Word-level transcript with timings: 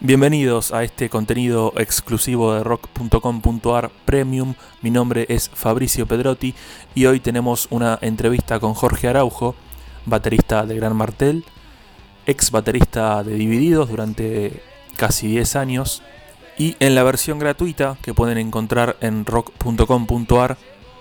Bienvenidos 0.00 0.72
a 0.72 0.84
este 0.84 1.10
contenido 1.10 1.72
exclusivo 1.76 2.54
de 2.54 2.62
rock.com.ar 2.62 3.90
Premium. 4.04 4.54
Mi 4.80 4.92
nombre 4.92 5.26
es 5.28 5.50
Fabricio 5.52 6.06
Pedrotti 6.06 6.54
y 6.94 7.06
hoy 7.06 7.18
tenemos 7.18 7.66
una 7.70 7.98
entrevista 8.00 8.60
con 8.60 8.74
Jorge 8.74 9.08
Araujo, 9.08 9.56
baterista 10.06 10.64
de 10.66 10.76
Gran 10.76 10.94
Martel, 10.94 11.44
ex 12.26 12.52
baterista 12.52 13.24
de 13.24 13.34
Divididos 13.34 13.88
durante 13.88 14.62
casi 14.96 15.26
10 15.26 15.56
años 15.56 16.04
y 16.56 16.76
en 16.78 16.94
la 16.94 17.02
versión 17.02 17.40
gratuita 17.40 17.96
que 18.00 18.14
pueden 18.14 18.38
encontrar 18.38 18.96
en 19.00 19.26
rock.com.ar 19.26 20.56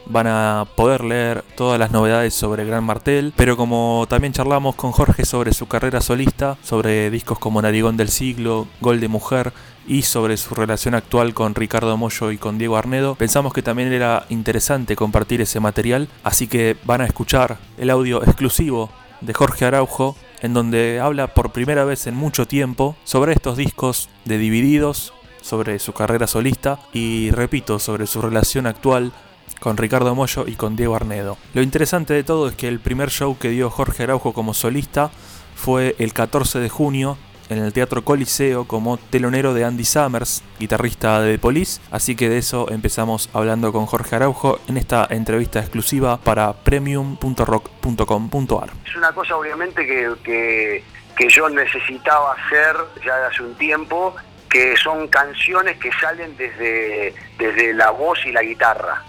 van 0.10 0.28
a 0.28 0.66
poder 0.76 1.04
leer 1.04 1.44
todas 1.56 1.80
las 1.80 1.92
novedades 1.92 2.34
sobre 2.34 2.66
Gran 2.66 2.84
Martel, 2.84 3.34
pero 3.36 3.58
como 3.58 4.06
también 4.10 4.34
charlamos 4.34 4.76
con 4.76 4.92
Jorge 4.92 5.26
sobre 5.26 5.54
su 5.54 5.68
carrera 5.68 6.02
solista, 6.02 6.58
sobre 6.64 7.10
discos 7.10 7.40
como 7.40 7.62
Narigón 7.62 7.98
del 7.98 8.10
Siglo, 8.10 8.68
Gol 8.82 9.00
de 9.00 9.08
Mujer 9.08 9.54
y 9.88 10.02
sobre 10.02 10.38
su 10.38 10.56
relación 10.56 10.96
actual 10.96 11.34
con 11.34 11.56
Ricardo 11.56 11.96
Mollo 11.98 12.32
y 12.32 12.38
con 12.38 12.58
Diego 12.58 12.78
Arnedo, 12.78 13.16
pensamos 13.16 13.54
que 13.54 13.62
también 13.62 13.94
era 13.94 14.26
interesante 14.30 14.96
compartir 14.96 15.42
ese 15.42 15.60
material, 15.60 16.10
así 16.24 16.48
que 16.48 16.78
van 16.84 17.02
a 17.02 17.06
escuchar 17.06 17.58
el 17.78 17.90
audio 17.90 18.24
exclusivo 18.24 18.90
de 19.22 19.34
Jorge 19.34 19.66
Araujo, 19.66 20.16
en 20.42 20.54
donde 20.54 21.00
habla 21.02 21.28
por 21.28 21.52
primera 21.52 21.86
vez 21.86 22.06
en 22.08 22.16
mucho 22.16 22.46
tiempo 22.46 22.96
sobre 23.04 23.34
estos 23.34 23.58
discos 23.58 24.10
de 24.26 24.38
Divididos, 24.38 25.14
sobre 25.42 25.80
su 25.80 25.94
carrera 25.94 26.28
solista 26.28 26.80
y 26.94 27.32
repito, 27.32 27.80
sobre 27.80 28.06
su 28.06 28.22
relación 28.22 28.68
actual 28.68 29.14
con 29.60 29.78
Ricardo 29.78 30.16
Mollo 30.16 30.46
y 30.48 30.56
con 30.56 30.76
Diego 30.76 30.96
Arnedo. 30.96 31.38
Lo 31.54 31.62
interesante 31.62 32.14
de 32.14 32.24
todo 32.24 32.48
es 32.48 32.56
que 32.56 32.68
el 32.68 32.80
primer 32.80 33.10
show 33.10 33.38
que 33.38 33.50
dio 33.50 33.70
Jorge 33.70 34.04
Araujo 34.04 34.34
como 34.34 34.54
solista 34.54 35.12
fue 35.56 35.96
el 36.00 36.14
14 36.14 36.60
de 36.60 36.70
junio 36.70 37.18
en 37.50 37.60
el 37.60 37.72
Teatro 37.74 38.04
Coliseo 38.04 38.66
como 38.66 38.98
telonero 38.98 39.54
de 39.54 39.64
Andy 39.64 39.86
Summers, 39.86 40.44
guitarrista 40.60 41.22
de 41.22 41.34
The 41.34 41.40
Police, 41.40 41.80
así 41.92 42.16
que 42.16 42.30
de 42.30 42.40
eso 42.40 42.66
empezamos 42.70 43.30
hablando 43.34 43.72
con 43.72 43.86
Jorge 43.86 44.16
Araujo 44.16 44.60
en 44.68 44.78
esta 44.78 45.06
entrevista 45.10 45.60
exclusiva 45.60 46.18
para 46.18 46.54
premium.rock.com.ar. 46.54 48.70
Es 48.86 48.96
una 48.96 49.12
cosa 49.14 49.38
obviamente 49.38 49.86
que, 49.86 50.12
que, 50.24 50.84
yo 51.30 51.50
necesitaba 51.50 52.34
hacer 52.34 52.76
ya 53.06 53.16
de 53.18 53.28
hace 53.28 53.44
un 53.44 53.54
tiempo, 53.56 54.16
que 54.50 54.76
son 54.78 55.08
canciones 55.08 55.78
que 55.78 55.92
salen 56.00 56.36
desde, 56.38 57.14
desde 57.38 57.74
la 57.74 57.92
voz 57.92 58.18
y 58.26 58.32
la 58.32 58.42
guitarra. 58.44 59.04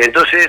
Entonces, 0.00 0.48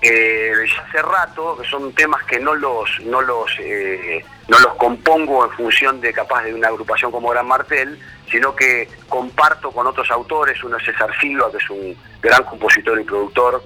eh, 0.00 0.52
hace 0.86 1.02
rato, 1.02 1.56
que 1.58 1.68
son 1.68 1.92
temas 1.94 2.22
que 2.24 2.38
no 2.38 2.54
los, 2.54 2.88
no 3.04 3.20
los, 3.20 3.50
eh, 3.58 4.24
no 4.46 4.58
los 4.60 4.74
compongo 4.74 5.44
en 5.44 5.50
función 5.50 6.00
de 6.00 6.12
capaz 6.12 6.44
de 6.44 6.54
una 6.54 6.68
agrupación 6.68 7.10
como 7.10 7.30
Gran 7.30 7.46
Martel, 7.46 7.98
sino 8.30 8.54
que 8.54 8.88
comparto 9.08 9.72
con 9.72 9.86
otros 9.88 10.08
autores, 10.12 10.62
uno 10.62 10.76
es 10.76 10.84
César 10.84 11.10
Silva, 11.20 11.50
que 11.50 11.56
es 11.56 11.70
un 11.70 11.96
gran 12.22 12.44
compositor 12.44 13.00
y 13.00 13.04
productor, 13.04 13.64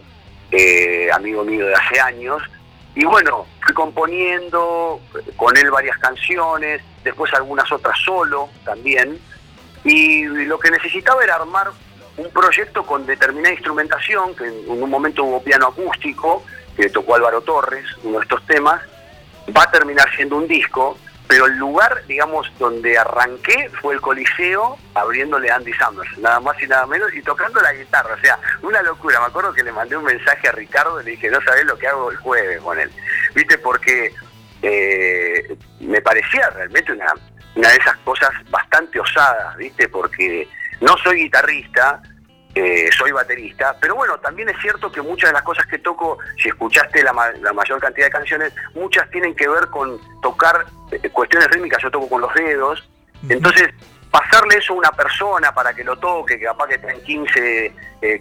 eh, 0.50 1.10
amigo 1.12 1.44
mío 1.44 1.66
de 1.66 1.74
hace 1.74 2.00
años, 2.00 2.42
y 2.94 3.04
bueno, 3.04 3.46
fui 3.60 3.74
componiendo 3.74 5.00
con 5.36 5.56
él 5.58 5.70
varias 5.70 5.98
canciones, 5.98 6.82
después 7.04 7.32
algunas 7.34 7.70
otras 7.70 7.98
solo 8.02 8.48
también, 8.64 9.18
y 9.84 10.24
lo 10.24 10.58
que 10.58 10.70
necesitaba 10.70 11.22
era 11.22 11.34
armar 11.34 11.68
un 12.18 12.30
proyecto 12.30 12.84
con 12.84 13.06
determinada 13.06 13.54
instrumentación, 13.54 14.34
que 14.34 14.44
en 14.44 14.68
un 14.68 14.90
momento 14.90 15.24
hubo 15.24 15.42
piano 15.42 15.68
acústico, 15.68 16.44
que 16.76 16.90
tocó 16.90 17.14
Álvaro 17.14 17.40
Torres, 17.40 17.84
uno 18.02 18.18
de 18.18 18.24
estos 18.24 18.44
temas, 18.46 18.80
va 19.56 19.62
a 19.62 19.70
terminar 19.70 20.08
siendo 20.14 20.36
un 20.36 20.46
disco, 20.46 20.98
pero 21.28 21.46
el 21.46 21.56
lugar, 21.56 22.02
digamos, 22.06 22.50
donde 22.58 22.98
arranqué 22.98 23.70
fue 23.80 23.94
el 23.94 24.00
Coliseo, 24.00 24.78
abriéndole 24.94 25.50
Andy 25.50 25.72
Summers, 25.74 26.18
nada 26.18 26.40
más 26.40 26.60
y 26.62 26.66
nada 26.66 26.86
menos, 26.86 27.14
y 27.14 27.22
tocando 27.22 27.60
la 27.60 27.72
guitarra, 27.72 28.14
o 28.14 28.20
sea, 28.20 28.38
una 28.62 28.82
locura. 28.82 29.20
Me 29.20 29.26
acuerdo 29.26 29.52
que 29.52 29.62
le 29.62 29.72
mandé 29.72 29.96
un 29.96 30.04
mensaje 30.04 30.48
a 30.48 30.52
Ricardo 30.52 31.00
y 31.00 31.04
le 31.04 31.10
dije, 31.12 31.30
no 31.30 31.40
sabés 31.42 31.66
lo 31.66 31.78
que 31.78 31.86
hago 31.86 32.10
el 32.10 32.16
jueves 32.16 32.60
con 32.62 32.78
él, 32.78 32.90
¿viste? 33.34 33.58
Porque 33.58 34.12
eh, 34.62 35.56
me 35.80 36.00
parecía 36.00 36.50
realmente 36.50 36.92
una, 36.92 37.12
una 37.54 37.68
de 37.68 37.76
esas 37.76 37.96
cosas 37.98 38.30
bastante 38.50 38.98
osadas, 38.98 39.56
¿viste? 39.56 39.88
Porque 39.88 40.48
no 40.80 40.96
soy 40.98 41.24
guitarrista, 41.24 42.00
eh, 42.54 42.88
soy 42.96 43.12
baterista, 43.12 43.76
pero 43.80 43.94
bueno, 43.94 44.18
también 44.18 44.48
es 44.48 44.56
cierto 44.60 44.90
que 44.90 45.02
muchas 45.02 45.30
de 45.30 45.34
las 45.34 45.42
cosas 45.42 45.66
que 45.66 45.78
toco, 45.78 46.18
si 46.42 46.48
escuchaste 46.48 47.02
la, 47.02 47.12
mayor 47.12 47.80
cantidad 47.80 48.06
de 48.06 48.12
canciones, 48.12 48.52
muchas 48.74 49.08
tienen 49.10 49.34
que 49.34 49.48
ver 49.48 49.68
con 49.68 49.98
tocar 50.20 50.66
eh, 50.90 51.08
cuestiones 51.10 51.48
rítmicas, 51.50 51.82
yo 51.82 51.90
toco 51.90 52.08
con 52.08 52.20
los 52.20 52.34
dedos, 52.34 52.88
entonces 53.28 53.68
pasarle 54.10 54.56
eso 54.56 54.72
a 54.72 54.76
una 54.76 54.90
persona 54.92 55.52
para 55.54 55.74
que 55.74 55.84
lo 55.84 55.96
toque, 55.98 56.38
que 56.38 56.46
capaz 56.46 56.68
que 56.68 56.74
está 56.76 56.90
en 56.90 57.02
15, 57.02 57.72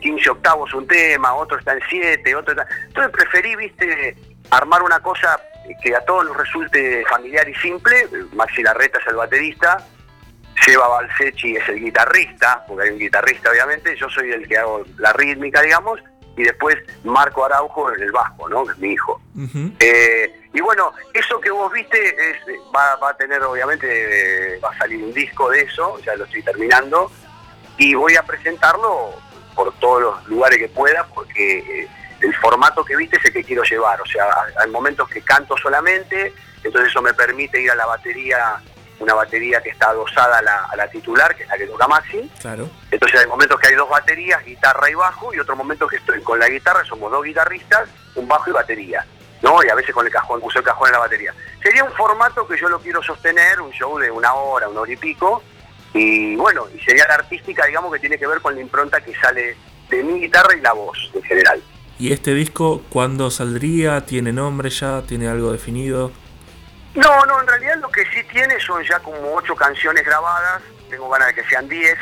15 0.01 0.25
eh, 0.25 0.31
octavos 0.31 0.73
un 0.73 0.87
tema, 0.87 1.33
otro 1.33 1.57
está 1.57 1.73
en 1.73 1.81
7, 1.89 2.35
otro 2.35 2.51
está... 2.51 2.67
Entonces 2.87 3.11
preferí, 3.11 3.55
viste, 3.55 4.15
armar 4.51 4.83
una 4.83 4.99
cosa 4.99 5.39
que 5.81 5.95
a 5.95 6.01
todos 6.01 6.25
nos 6.25 6.37
resulte 6.37 7.05
familiar 7.05 7.47
y 7.47 7.55
simple, 7.55 8.07
Maxi 8.33 8.63
Larreta 8.63 8.99
es 8.99 9.07
el 9.07 9.15
baterista, 9.15 9.85
Seba 10.63 10.87
Balsechi 10.87 11.55
es 11.55 11.67
el 11.69 11.79
guitarrista, 11.79 12.63
porque 12.67 12.85
hay 12.85 12.93
un 12.93 12.99
guitarrista 12.99 13.51
obviamente, 13.51 13.95
yo 13.95 14.09
soy 14.09 14.31
el 14.31 14.47
que 14.47 14.57
hago 14.57 14.83
la 14.97 15.13
rítmica, 15.13 15.61
digamos, 15.61 15.99
y 16.35 16.43
después 16.43 16.77
Marco 17.03 17.45
Araujo 17.45 17.93
en 17.93 18.01
el 18.01 18.11
bajo, 18.11 18.47
¿no? 18.47 18.63
Que 18.65 18.71
es 18.71 18.77
mi 18.77 18.93
hijo. 18.93 19.21
Eh, 19.79 20.41
y 20.53 20.61
bueno, 20.61 20.93
eso 21.13 21.39
que 21.41 21.49
vos 21.49 21.71
viste 21.71 21.97
es, 21.99 22.37
va, 22.75 23.09
a 23.09 23.17
tener, 23.17 23.41
obviamente, 23.43 24.59
va 24.63 24.69
a 24.69 24.77
salir 24.77 25.03
un 25.03 25.13
disco 25.13 25.49
de 25.49 25.61
eso, 25.61 25.99
ya 26.05 26.15
lo 26.15 26.25
estoy 26.25 26.43
terminando, 26.43 27.11
y 27.77 27.95
voy 27.95 28.15
a 28.15 28.23
presentarlo 28.23 29.13
por 29.55 29.73
todos 29.79 30.01
los 30.01 30.27
lugares 30.27 30.59
que 30.59 30.69
pueda, 30.69 31.05
porque 31.07 31.59
eh, 31.59 31.87
el 32.21 32.35
formato 32.35 32.85
que 32.85 32.95
viste 32.95 33.17
es 33.17 33.25
el 33.25 33.33
que 33.33 33.43
quiero 33.43 33.63
llevar, 33.63 33.99
o 34.01 34.05
sea, 34.05 34.27
hay 34.59 34.69
momentos 34.69 35.09
que 35.09 35.21
canto 35.21 35.57
solamente, 35.57 36.33
entonces 36.63 36.91
eso 36.91 37.01
me 37.01 37.13
permite 37.13 37.61
ir 37.61 37.71
a 37.71 37.75
la 37.75 37.85
batería 37.87 38.61
una 38.99 39.13
batería 39.13 39.61
que 39.61 39.69
está 39.69 39.89
adosada 39.89 40.39
a 40.39 40.75
la, 40.75 40.87
titular, 40.89 41.35
que 41.35 41.43
es 41.43 41.49
la 41.49 41.57
que 41.57 41.67
toca 41.67 41.87
Maxi. 41.87 42.29
Claro. 42.41 42.69
Entonces 42.91 43.21
hay 43.21 43.27
momentos 43.27 43.59
que 43.59 43.67
hay 43.67 43.75
dos 43.75 43.89
baterías, 43.89 44.43
guitarra 44.43 44.89
y 44.89 44.95
bajo, 44.95 45.33
y 45.33 45.39
otro 45.39 45.55
momento 45.55 45.87
que 45.87 45.97
estoy 45.97 46.21
con 46.21 46.39
la 46.39 46.49
guitarra, 46.49 46.83
somos 46.85 47.11
dos 47.11 47.23
guitarristas, 47.23 47.89
un 48.15 48.27
bajo 48.27 48.49
y 48.49 48.53
batería. 48.53 49.05
¿no? 49.41 49.63
Y 49.63 49.69
a 49.69 49.75
veces 49.75 49.93
con 49.93 50.05
el 50.05 50.11
cajón, 50.11 50.39
uso 50.43 50.59
el 50.59 50.65
cajón 50.65 50.87
en 50.87 50.93
la 50.93 50.99
batería. 50.99 51.33
Sería 51.61 51.83
un 51.83 51.91
formato 51.93 52.47
que 52.47 52.57
yo 52.57 52.69
lo 52.69 52.79
quiero 52.79 53.03
sostener, 53.03 53.61
un 53.61 53.71
show 53.71 53.97
de 53.99 54.09
una 54.09 54.33
hora, 54.33 54.67
una 54.67 54.81
hora 54.81 54.91
y 54.91 54.97
pico, 54.97 55.43
y 55.93 56.35
bueno, 56.35 56.65
y 56.75 56.79
sería 56.83 57.07
la 57.07 57.15
artística, 57.15 57.65
digamos, 57.65 57.93
que 57.93 57.99
tiene 57.99 58.17
que 58.17 58.27
ver 58.27 58.41
con 58.41 58.55
la 58.55 58.61
impronta 58.61 58.99
que 59.01 59.13
sale 59.15 59.55
de 59.89 60.03
mi 60.03 60.19
guitarra 60.19 60.55
y 60.55 60.61
la 60.61 60.73
voz 60.73 60.97
en 61.13 61.23
general. 61.23 61.61
¿Y 61.99 62.13
este 62.13 62.33
disco 62.33 62.83
cuándo 62.89 63.31
saldría? 63.31 64.05
¿Tiene 64.05 64.31
nombre 64.31 64.69
ya? 64.69 65.01
¿Tiene 65.03 65.27
algo 65.27 65.51
definido? 65.51 66.11
No, 66.97 67.25
no, 67.27 67.39
en 67.39 67.47
realidad 67.47 67.77
lo 67.77 67.89
que 67.89 68.03
sí 68.07 68.23
tiene 68.23 68.59
son 68.59 68.83
ya 68.83 68.97
como 68.99 69.35
ocho 69.35 69.55
canciones 69.55 70.03
grabadas, 70.03 70.63
tengo 70.89 71.07
ganas 71.09 71.27
de 71.27 71.35
que 71.35 71.47
sean 71.47 71.69
diez 71.69 71.95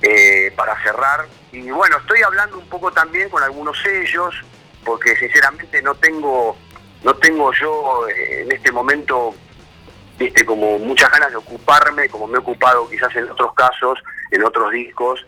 eh, 0.00 0.52
para 0.54 0.80
cerrar. 0.84 1.26
Y 1.50 1.68
bueno, 1.72 1.96
estoy 1.96 2.22
hablando 2.22 2.56
un 2.56 2.68
poco 2.68 2.92
también 2.92 3.28
con 3.28 3.42
algunos 3.42 3.76
sellos, 3.82 4.32
porque 4.84 5.16
sinceramente 5.16 5.82
no 5.82 5.96
tengo, 5.96 6.56
no 7.02 7.16
tengo 7.16 7.52
yo 7.52 8.06
eh, 8.06 8.42
en 8.42 8.52
este 8.52 8.70
momento, 8.70 9.34
viste, 10.16 10.46
como 10.46 10.78
muchas 10.78 11.10
ganas 11.10 11.30
de 11.30 11.38
ocuparme, 11.38 12.08
como 12.08 12.28
me 12.28 12.36
he 12.36 12.40
ocupado 12.40 12.88
quizás 12.88 13.12
en 13.16 13.28
otros 13.28 13.54
casos, 13.54 13.98
en 14.30 14.44
otros 14.44 14.70
discos, 14.70 15.26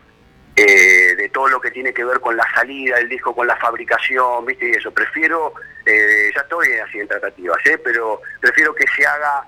eh, 0.59 1.15
de 1.15 1.29
todo 1.29 1.47
lo 1.47 1.61
que 1.61 1.71
tiene 1.71 1.93
que 1.93 2.03
ver 2.03 2.19
con 2.19 2.35
la 2.35 2.45
salida 2.53 2.97
del 2.97 3.09
disco, 3.09 3.35
con 3.35 3.47
la 3.47 3.55
fabricación, 3.57 4.45
¿viste? 4.45 4.69
Y 4.69 4.71
eso. 4.71 4.91
Prefiero, 4.91 5.53
eh, 5.85 6.31
ya 6.35 6.41
estoy 6.41 6.73
así 6.73 6.99
en 6.99 7.07
tratativas, 7.07 7.57
¿eh? 7.65 7.77
Pero 7.77 8.21
prefiero 8.39 8.73
que 8.73 8.85
se 8.95 9.05
haga, 9.05 9.45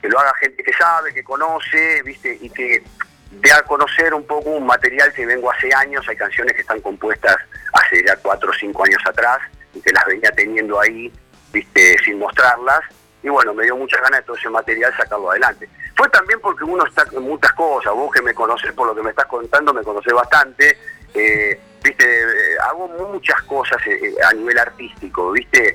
que 0.00 0.08
lo 0.08 0.18
haga 0.18 0.32
gente 0.40 0.62
que 0.62 0.72
sabe, 0.72 1.12
que 1.12 1.24
conoce, 1.24 2.02
¿viste? 2.02 2.38
Y 2.40 2.50
que 2.50 2.82
dé 3.30 3.52
a 3.52 3.62
conocer 3.62 4.14
un 4.14 4.26
poco 4.26 4.50
un 4.50 4.66
material 4.66 5.12
que 5.12 5.26
vengo 5.26 5.50
hace 5.50 5.72
años. 5.74 6.08
Hay 6.08 6.16
canciones 6.16 6.54
que 6.54 6.62
están 6.62 6.80
compuestas 6.80 7.36
hace 7.72 8.04
ya 8.04 8.16
cuatro 8.16 8.50
o 8.50 8.54
cinco 8.54 8.84
años 8.84 9.02
atrás 9.06 9.40
y 9.74 9.80
que 9.80 9.92
las 9.92 10.06
venía 10.06 10.30
teniendo 10.30 10.80
ahí, 10.80 11.12
¿viste? 11.52 11.98
Sin 12.04 12.18
mostrarlas 12.18 12.82
y 13.26 13.28
bueno, 13.28 13.52
me 13.54 13.64
dio 13.64 13.76
muchas 13.76 14.00
ganas 14.02 14.20
de 14.20 14.26
todo 14.26 14.36
ese 14.36 14.48
material 14.48 14.94
sacarlo 14.96 15.32
adelante. 15.32 15.68
Fue 15.96 16.08
también 16.10 16.38
porque 16.40 16.62
uno 16.62 16.84
está 16.84 17.06
en 17.10 17.22
muchas 17.22 17.52
cosas, 17.54 17.94
vos 17.94 18.12
que 18.12 18.20
me 18.20 18.34
conocés 18.34 18.72
por 18.72 18.86
lo 18.86 18.94
que 18.94 19.02
me 19.02 19.10
estás 19.10 19.24
contando, 19.26 19.72
me 19.72 19.82
conocés 19.82 20.12
bastante, 20.12 20.76
eh, 21.14 21.58
viste, 21.82 22.04
eh, 22.04 22.58
hago 22.62 22.86
muchas 22.88 23.40
cosas 23.44 23.78
eh, 23.86 24.14
a 24.22 24.34
nivel 24.34 24.58
artístico, 24.58 25.32
viste, 25.32 25.74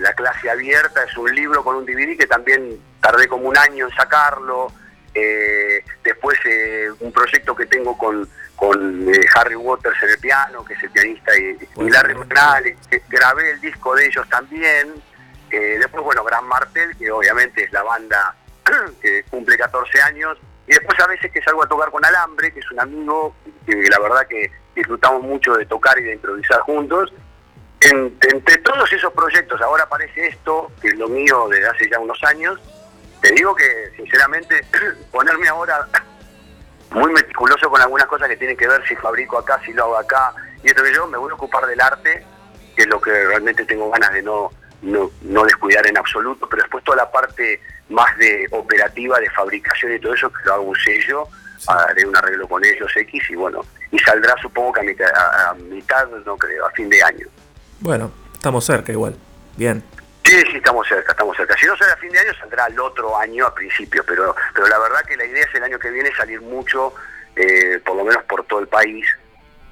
La 0.00 0.14
clase 0.14 0.50
abierta 0.50 1.04
es 1.04 1.16
un 1.16 1.32
libro 1.34 1.62
con 1.62 1.76
un 1.76 1.84
DVD 1.84 2.16
que 2.16 2.26
también 2.26 2.80
tardé 3.00 3.28
como 3.28 3.48
un 3.48 3.58
año 3.58 3.86
en 3.86 3.94
sacarlo, 3.94 4.72
después 6.02 6.38
un 7.00 7.12
proyecto 7.12 7.54
que 7.54 7.66
tengo 7.66 7.96
con, 7.96 8.28
con 8.56 9.08
Harry 9.34 9.54
Waters 9.54 10.02
en 10.02 10.10
el 10.10 10.18
piano, 10.18 10.64
que 10.64 10.74
es 10.74 10.82
el 10.82 10.90
pianista, 10.90 11.38
y, 11.38 11.56
y 11.76 11.90
Larry 11.90 12.14
McNally, 12.14 12.76
grabé 13.08 13.50
el 13.52 13.60
disco 13.60 13.94
de 13.94 14.06
ellos 14.06 14.26
también, 14.28 14.94
después, 15.50 16.02
bueno, 16.02 16.24
Gran 16.24 16.46
Martel, 16.46 16.96
que 16.96 17.10
obviamente 17.10 17.64
es 17.64 17.72
la 17.72 17.82
banda 17.82 18.34
que 19.00 19.24
cumple 19.24 19.56
14 19.56 20.02
años, 20.02 20.38
Y 20.66 20.72
después 20.72 20.98
a 21.00 21.06
veces 21.06 21.30
que 21.30 21.42
salgo 21.42 21.62
a 21.62 21.68
tocar 21.68 21.90
con 21.90 22.04
Alambre, 22.04 22.52
que 22.52 22.60
es 22.60 22.70
un 22.70 22.80
amigo 22.80 23.34
que 23.66 23.74
la 23.88 24.00
verdad 24.00 24.26
que 24.26 24.50
disfrutamos 24.74 25.22
mucho 25.22 25.54
de 25.54 25.66
tocar 25.66 25.98
y 25.98 26.02
de 26.02 26.14
improvisar 26.14 26.60
juntos. 26.60 27.12
entre 27.80 28.58
todos 28.58 28.92
esos 28.92 29.12
proyectos, 29.12 29.60
ahora 29.60 29.84
aparece 29.84 30.26
esto, 30.28 30.72
que 30.80 30.88
es 30.88 30.96
lo 30.96 31.08
mío 31.08 31.46
desde 31.48 31.68
hace 31.68 31.90
ya 31.90 31.98
unos 31.98 32.22
años. 32.24 32.58
Te 33.20 33.32
digo 33.32 33.54
que, 33.54 33.92
sinceramente, 33.96 34.60
ponerme 35.12 35.48
ahora 35.48 35.86
muy 36.90 37.12
meticuloso 37.12 37.68
con 37.70 37.80
algunas 37.80 38.06
cosas 38.06 38.28
que 38.28 38.36
tienen 38.36 38.56
que 38.56 38.68
ver 38.68 38.86
si 38.86 38.96
fabrico 38.96 39.38
acá, 39.38 39.60
si 39.64 39.72
lo 39.72 39.84
hago 39.84 39.98
acá, 39.98 40.34
y 40.62 40.68
esto 40.68 40.82
que 40.82 40.94
yo 40.94 41.06
me 41.06 41.18
voy 41.18 41.30
a 41.30 41.34
ocupar 41.34 41.66
del 41.66 41.80
arte, 41.80 42.24
que 42.74 42.82
es 42.82 42.88
lo 42.88 43.00
que 43.00 43.10
realmente 43.10 43.64
tengo 43.64 43.90
ganas 43.90 44.12
de 44.12 44.22
no, 44.22 44.50
no, 44.82 45.44
descuidar 45.44 45.86
en 45.86 45.98
absoluto, 45.98 46.48
pero 46.48 46.62
después 46.62 46.84
toda 46.84 46.98
la 46.98 47.10
parte 47.10 47.60
más 47.88 48.16
de 48.18 48.46
operativa, 48.50 49.18
de 49.20 49.30
fabricación 49.30 49.94
y 49.94 49.98
todo 50.00 50.14
eso, 50.14 50.32
que 50.32 50.44
lo 50.44 50.54
hago 50.54 50.62
un 50.64 50.76
sello, 50.76 51.28
haré 51.68 52.06
un 52.06 52.16
arreglo 52.16 52.48
con 52.48 52.64
ellos 52.64 52.90
X 52.94 53.22
y 53.30 53.34
bueno, 53.34 53.64
y 53.90 53.98
saldrá 54.00 54.34
supongo 54.40 54.72
que 54.72 54.80
a 54.80 54.82
mitad, 54.84 55.08
a, 55.14 55.54
mitad, 55.54 56.06
no 56.24 56.36
creo, 56.36 56.66
a 56.66 56.70
fin 56.70 56.88
de 56.88 57.02
año. 57.02 57.26
Bueno, 57.80 58.12
estamos 58.34 58.64
cerca 58.64 58.92
igual, 58.92 59.16
bien. 59.56 59.82
Sí, 60.24 60.42
sí, 60.50 60.56
estamos 60.56 60.88
cerca, 60.88 61.12
estamos 61.12 61.36
cerca. 61.36 61.56
Si 61.56 61.66
no 61.66 61.76
sale 61.76 61.92
a 61.92 61.96
fin 61.96 62.10
de 62.10 62.18
año, 62.18 62.32
saldrá 62.40 62.66
el 62.66 62.80
otro 62.80 63.16
año 63.16 63.46
a 63.46 63.54
principio, 63.54 64.02
pero, 64.04 64.34
pero 64.52 64.66
la 64.66 64.78
verdad 64.78 65.02
que 65.06 65.16
la 65.16 65.24
idea 65.24 65.44
es 65.44 65.54
el 65.54 65.62
año 65.62 65.78
que 65.78 65.90
viene 65.90 66.10
salir 66.16 66.40
mucho, 66.40 66.94
eh, 67.36 67.80
por 67.84 67.96
lo 67.96 68.04
menos 68.04 68.24
por 68.24 68.44
todo 68.44 68.58
el 68.58 68.66
país, 68.66 69.06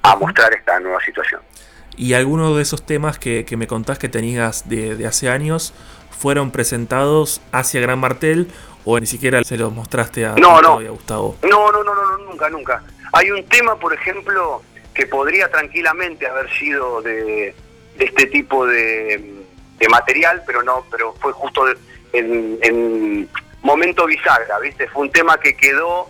a 0.03 0.15
mostrar 0.15 0.53
esta 0.53 0.79
nueva 0.79 1.03
situación. 1.03 1.41
¿Y 1.97 2.13
algunos 2.13 2.55
de 2.55 2.61
esos 2.61 2.85
temas 2.85 3.19
que, 3.19 3.45
me 3.57 3.67
contás 3.67 3.99
que 3.99 4.09
tenías 4.09 4.67
de, 4.67 5.05
hace 5.07 5.29
años 5.29 5.73
fueron 6.17 6.51
presentados 6.51 7.41
hacia 7.51 7.81
Gran 7.81 7.99
Martel 7.99 8.47
o 8.83 8.99
ni 8.99 9.05
siquiera 9.05 9.43
se 9.43 9.57
los 9.57 9.73
mostraste 9.73 10.25
a, 10.25 10.35
no, 10.35 10.61
no. 10.61 10.79
a 10.79 10.89
Gustavo? 10.89 11.37
No, 11.43 11.71
no, 11.71 11.83
no, 11.83 11.95
no, 11.95 12.17
nunca, 12.19 12.49
nunca. 12.49 12.83
Hay 13.13 13.31
un 13.31 13.43
tema, 13.45 13.77
por 13.77 13.93
ejemplo, 13.93 14.61
que 14.93 15.07
podría 15.07 15.49
tranquilamente 15.49 16.27
haber 16.27 16.49
sido 16.51 17.01
de, 17.01 17.55
este 17.97 18.27
tipo 18.27 18.65
de, 18.65 19.43
material, 19.89 20.43
pero 20.45 20.63
no, 20.63 20.83
pero 20.89 21.13
fue 21.19 21.31
justo 21.31 21.65
en, 22.11 23.29
momento 23.61 24.05
bisagra, 24.05 24.59
¿viste? 24.59 24.87
Fue 24.87 25.03
un 25.03 25.11
tema 25.11 25.39
que 25.39 25.55
quedó 25.55 26.07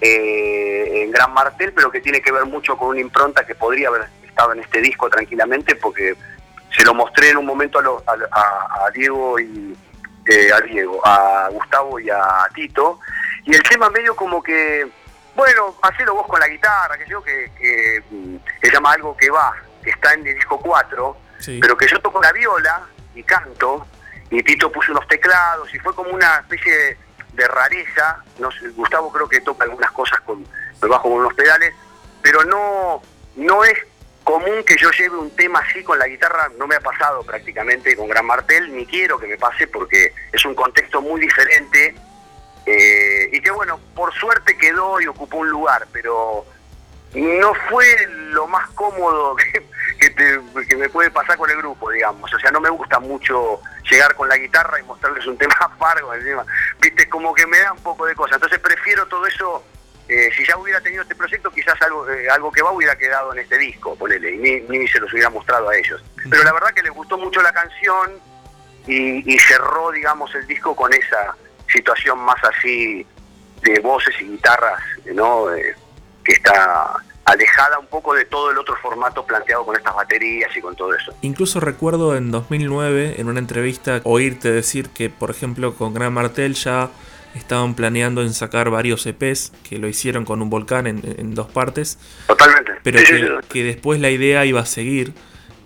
eh, 0.00 1.02
en 1.02 1.10
Gran 1.10 1.32
Martel, 1.34 1.72
pero 1.72 1.90
que 1.90 2.00
tiene 2.00 2.20
que 2.20 2.30
ver 2.30 2.44
mucho 2.46 2.76
con 2.76 2.88
una 2.88 3.00
impronta 3.00 3.44
que 3.44 3.54
podría 3.54 3.88
haber 3.88 4.02
estaba 4.32 4.54
en 4.54 4.60
este 4.60 4.80
disco 4.80 5.08
tranquilamente 5.10 5.76
porque 5.76 6.14
se 6.74 6.84
lo 6.84 6.94
mostré 6.94 7.30
en 7.30 7.38
un 7.38 7.46
momento 7.46 7.78
a, 7.78 8.90
Diego 8.94 9.38
y 9.38 9.76
eh, 10.26 10.52
a 10.52 10.60
Diego, 10.60 11.00
a 11.04 11.48
Gustavo 11.50 12.00
y 12.00 12.08
a 12.10 12.48
Tito, 12.54 12.98
y 13.44 13.54
el 13.54 13.62
tema 13.62 13.90
medio 13.90 14.14
como 14.16 14.42
que, 14.42 14.86
bueno, 15.34 15.76
hacelo 15.82 16.14
vos 16.14 16.26
con 16.26 16.40
la 16.40 16.48
guitarra, 16.48 16.96
que 16.96 17.08
yo 17.08 17.22
que, 17.22 17.50
que, 17.58 18.02
se 18.62 18.70
llama 18.70 18.92
algo 18.92 19.16
que 19.16 19.30
va, 19.30 19.54
que 19.82 19.90
está 19.90 20.14
en 20.14 20.26
el 20.26 20.34
disco 20.34 20.58
4, 20.58 21.16
pero 21.60 21.76
que 21.76 21.88
yo 21.88 22.00
toco 22.00 22.22
la 22.22 22.32
viola 22.32 22.86
y 23.14 23.22
canto, 23.22 23.86
y 24.30 24.42
Tito 24.42 24.70
puso 24.72 24.92
unos 24.92 25.06
teclados, 25.08 25.72
y 25.74 25.78
fue 25.78 25.94
como 25.94 26.10
una 26.10 26.36
especie 26.36 26.96
de, 27.34 27.48
rareza, 27.48 28.22
no 28.38 28.50
Gustavo 28.76 29.10
creo 29.12 29.28
que 29.28 29.40
toca 29.40 29.64
algunas 29.64 29.90
cosas 29.90 30.20
con 30.20 30.46
bajo 30.80 31.02
con 31.02 31.12
unos 31.12 31.34
pedales, 31.34 31.74
pero 32.22 32.44
no, 32.44 33.02
no 33.36 33.64
es 33.64 33.78
común 34.24 34.64
que 34.64 34.76
yo 34.76 34.90
lleve 34.90 35.16
un 35.16 35.34
tema 35.34 35.60
así 35.60 35.82
con 35.82 35.98
la 35.98 36.06
guitarra, 36.06 36.50
no 36.58 36.66
me 36.66 36.76
ha 36.76 36.80
pasado 36.80 37.22
prácticamente 37.22 37.96
con 37.96 38.08
Gran 38.08 38.26
Martel, 38.26 38.74
ni 38.74 38.86
quiero 38.86 39.18
que 39.18 39.26
me 39.26 39.36
pase 39.36 39.66
porque 39.66 40.12
es 40.32 40.44
un 40.44 40.54
contexto 40.54 41.00
muy 41.00 41.20
diferente 41.20 41.94
eh, 42.66 43.28
y 43.32 43.40
que 43.40 43.50
bueno, 43.50 43.80
por 43.94 44.12
suerte 44.14 44.56
quedó 44.56 45.00
y 45.00 45.06
ocupó 45.06 45.38
un 45.38 45.48
lugar, 45.48 45.86
pero 45.92 46.46
no 47.14 47.54
fue 47.68 47.86
lo 48.08 48.46
más 48.46 48.70
cómodo 48.70 49.36
que, 49.98 50.76
me 50.76 50.88
puede 50.88 51.10
pasar 51.10 51.36
con 51.36 51.50
el 51.50 51.58
grupo, 51.58 51.90
digamos. 51.90 52.32
O 52.32 52.38
sea, 52.38 52.50
no 52.50 52.60
me 52.60 52.70
gusta 52.70 52.98
mucho 53.00 53.60
llegar 53.90 54.14
con 54.14 54.28
la 54.28 54.36
guitarra 54.36 54.80
y 54.80 54.84
mostrarles 54.84 55.26
un 55.26 55.36
tema 55.36 55.54
fargo 55.78 56.14
encima. 56.14 56.44
Viste, 56.80 57.08
como 57.08 57.34
que 57.34 57.46
me 57.46 57.58
da 57.58 57.72
un 57.72 57.82
poco 57.82 58.06
de 58.06 58.14
cosas. 58.14 58.36
Entonces 58.36 58.58
prefiero 58.60 59.06
todo 59.06 59.26
eso 59.26 59.62
eh, 60.08 60.30
si 60.36 60.44
ya 60.44 60.56
hubiera 60.56 60.80
tenido 60.80 61.02
este 61.02 61.14
proyecto, 61.14 61.50
quizás 61.50 61.80
algo, 61.82 62.08
eh, 62.10 62.28
algo 62.28 62.50
que 62.50 62.62
va 62.62 62.72
hubiera 62.72 62.96
quedado 62.96 63.32
en 63.32 63.38
este 63.38 63.56
disco, 63.58 63.94
ponele, 63.96 64.34
y 64.34 64.60
ni, 64.68 64.88
se 64.88 64.98
los 64.98 65.12
hubiera 65.12 65.30
mostrado 65.30 65.68
a 65.68 65.76
ellos. 65.76 66.02
Pero 66.28 66.42
la 66.42 66.52
verdad 66.52 66.72
que 66.74 66.82
les 66.82 66.92
gustó 66.92 67.16
mucho 67.16 67.40
la 67.40 67.52
canción 67.52 68.12
y, 68.86 69.38
cerró, 69.38 69.92
digamos, 69.92 70.34
el 70.34 70.46
disco 70.46 70.74
con 70.74 70.92
esa 70.92 71.36
situación 71.72 72.18
más 72.18 72.42
así 72.42 73.06
de 73.62 73.80
voces 73.80 74.14
y 74.20 74.24
guitarras, 74.24 74.82
¿no? 75.14 75.52
Eh, 75.54 75.74
que 76.24 76.32
está 76.32 76.96
alejada 77.24 77.78
un 77.78 77.86
poco 77.86 78.14
de 78.14 78.24
todo 78.24 78.50
el 78.50 78.58
otro 78.58 78.74
formato 78.82 79.24
planteado 79.24 79.64
con 79.64 79.76
estas 79.76 79.94
baterías 79.94 80.54
y 80.56 80.60
con 80.60 80.74
todo 80.74 80.94
eso. 80.94 81.14
Incluso 81.22 81.60
recuerdo 81.60 82.16
en 82.16 82.32
2009, 82.32 83.14
en 83.18 83.28
una 83.28 83.38
entrevista, 83.38 84.00
oírte 84.02 84.50
decir 84.50 84.90
que, 84.90 85.08
por 85.08 85.30
ejemplo, 85.30 85.74
con 85.76 85.94
Gran 85.94 86.12
Martel 86.12 86.54
ya 86.54 86.90
estaban 87.34 87.74
planeando 87.74 88.22
en 88.22 88.32
sacar 88.32 88.70
varios 88.70 89.06
EPs, 89.06 89.52
que 89.68 89.78
lo 89.78 89.88
hicieron 89.88 90.24
con 90.24 90.42
un 90.42 90.50
volcán 90.50 90.86
en, 90.86 91.34
dos 91.34 91.50
partes. 91.50 91.98
Totalmente. 92.26 92.72
Pero 92.82 92.98
que, 93.48 93.64
después 93.64 94.00
la 94.00 94.10
idea 94.10 94.44
iba 94.44 94.60
a 94.60 94.66
seguir. 94.66 95.14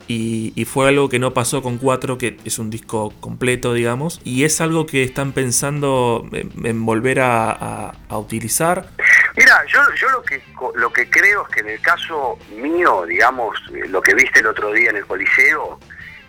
Y, 0.09 0.65
fue 0.67 0.89
algo 0.89 1.09
que 1.09 1.19
no 1.19 1.35
pasó 1.35 1.63
con 1.63 1.79
4, 1.79 2.17
que 2.17 2.37
es 2.45 2.61
un 2.61 2.71
disco 2.71 3.13
completo, 3.21 3.75
digamos. 3.75 4.21
Y 4.23 4.45
es 4.45 4.61
algo 4.61 4.87
que 4.87 5.03
están 5.03 5.33
pensando 5.33 6.29
en, 6.33 6.87
volver 6.87 7.21
a, 7.21 7.93
utilizar. 8.11 8.89
Mira, 9.37 9.65
yo, 9.67 9.81
yo 9.97 10.09
lo, 10.11 10.23
que, 10.23 10.41
lo 10.77 10.93
que 10.93 11.11
creo 11.11 11.47
es 11.47 11.55
que 11.55 11.61
en 11.61 11.69
el 11.71 11.81
caso 11.81 12.39
mío, 12.57 13.05
digamos, 13.07 13.59
eh, 13.75 13.87
lo 13.89 14.01
que 14.01 14.15
viste 14.15 14.41
el 14.41 14.47
otro 14.47 14.73
día 14.73 14.91
en 14.91 14.97
el 14.97 15.07
Coliseo, 15.07 15.79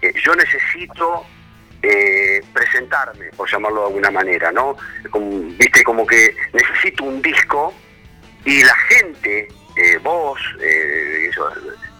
eh, 0.02 0.14
yo 0.22 0.36
necesito 0.36 1.26
eh, 1.82 2.42
presentarme, 2.54 3.28
por 3.36 3.50
llamarlo 3.50 3.82
de 3.82 3.88
alguna 3.88 4.12
manera, 4.12 4.52
¿no? 4.52 4.76
Viste, 5.58 5.84
como 5.84 6.06
que 6.06 6.36
necesito 6.54 7.04
un 7.04 7.22
disco 7.22 7.74
y 8.46 8.64
la 8.64 8.76
gente, 8.90 9.48
eh, 9.76 9.98
vos, 10.02 10.40
eh, 10.60 11.30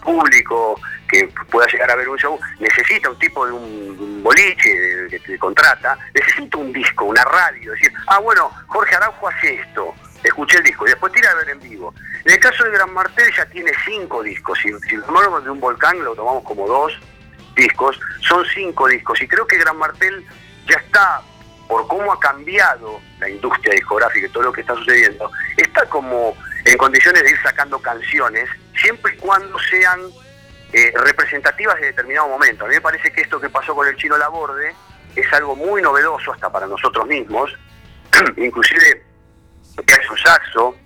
público, 0.02 0.80
que 1.08 1.28
pueda 1.50 1.66
llegar 1.68 1.90
a 1.90 1.96
ver 1.96 2.08
un 2.08 2.18
show, 2.18 2.38
necesita 2.58 3.10
un 3.10 3.18
tipo 3.18 3.46
de 3.46 3.52
un, 3.52 4.22
boliche 4.22 5.06
que 5.10 5.18
te 5.20 5.38
contrata, 5.38 5.96
necesita 6.12 6.58
un 6.58 6.72
disco, 6.72 7.04
una 7.04 7.24
radio, 7.24 7.72
decir, 7.72 7.92
ah, 8.08 8.18
bueno, 8.18 8.50
Jorge 8.66 8.96
Araujo 8.96 9.28
hace 9.28 9.54
esto, 9.54 9.94
escuché 10.24 10.58
el 10.58 10.64
disco 10.64 10.86
y 10.86 10.90
después 10.90 11.12
tira 11.12 11.30
a 11.30 11.34
ver 11.34 11.50
en 11.50 11.60
vivo. 11.60 11.94
En 12.24 12.32
el 12.32 12.40
caso 12.40 12.64
de 12.64 12.72
Gran 12.72 12.92
Martel 12.92 13.32
ya 13.34 13.46
tiene 13.46 13.70
cinco 13.84 14.22
discos, 14.22 14.58
si, 14.58 14.70
si 14.88 15.00
tomamos 15.02 15.44
de 15.44 15.50
un 15.50 15.60
volcán 15.60 16.02
lo 16.02 16.14
tomamos 16.14 16.42
como 16.44 16.66
dos, 16.66 16.98
discos, 17.58 18.00
son 18.20 18.44
cinco 18.54 18.86
discos 18.88 19.20
y 19.20 19.28
creo 19.28 19.46
que 19.46 19.58
Gran 19.58 19.76
Martel 19.76 20.24
ya 20.66 20.76
está, 20.76 21.20
por 21.66 21.86
cómo 21.88 22.12
ha 22.12 22.20
cambiado 22.20 23.00
la 23.18 23.28
industria 23.28 23.74
discográfica 23.74 24.26
y 24.26 24.30
todo 24.30 24.44
lo 24.44 24.52
que 24.52 24.62
está 24.62 24.74
sucediendo, 24.74 25.30
está 25.56 25.86
como 25.86 26.36
en 26.64 26.78
condiciones 26.78 27.22
de 27.22 27.30
ir 27.30 27.42
sacando 27.42 27.80
canciones, 27.80 28.48
siempre 28.80 29.14
y 29.14 29.18
cuando 29.18 29.58
sean 29.58 30.00
eh, 30.72 30.92
representativas 30.96 31.76
de 31.80 31.86
determinado 31.86 32.28
momento. 32.28 32.64
A 32.64 32.68
mí 32.68 32.74
me 32.74 32.80
parece 32.80 33.10
que 33.10 33.22
esto 33.22 33.40
que 33.40 33.50
pasó 33.50 33.74
con 33.74 33.86
el 33.88 33.96
chino 33.96 34.16
Laborde 34.16 34.74
es 35.16 35.32
algo 35.32 35.56
muy 35.56 35.82
novedoso 35.82 36.32
hasta 36.32 36.50
para 36.50 36.66
nosotros 36.66 37.06
mismos, 37.06 37.50
inclusive 38.36 39.02
que 39.86 39.94
es 39.94 40.10
un 40.10 40.18
saxo, 40.18 40.76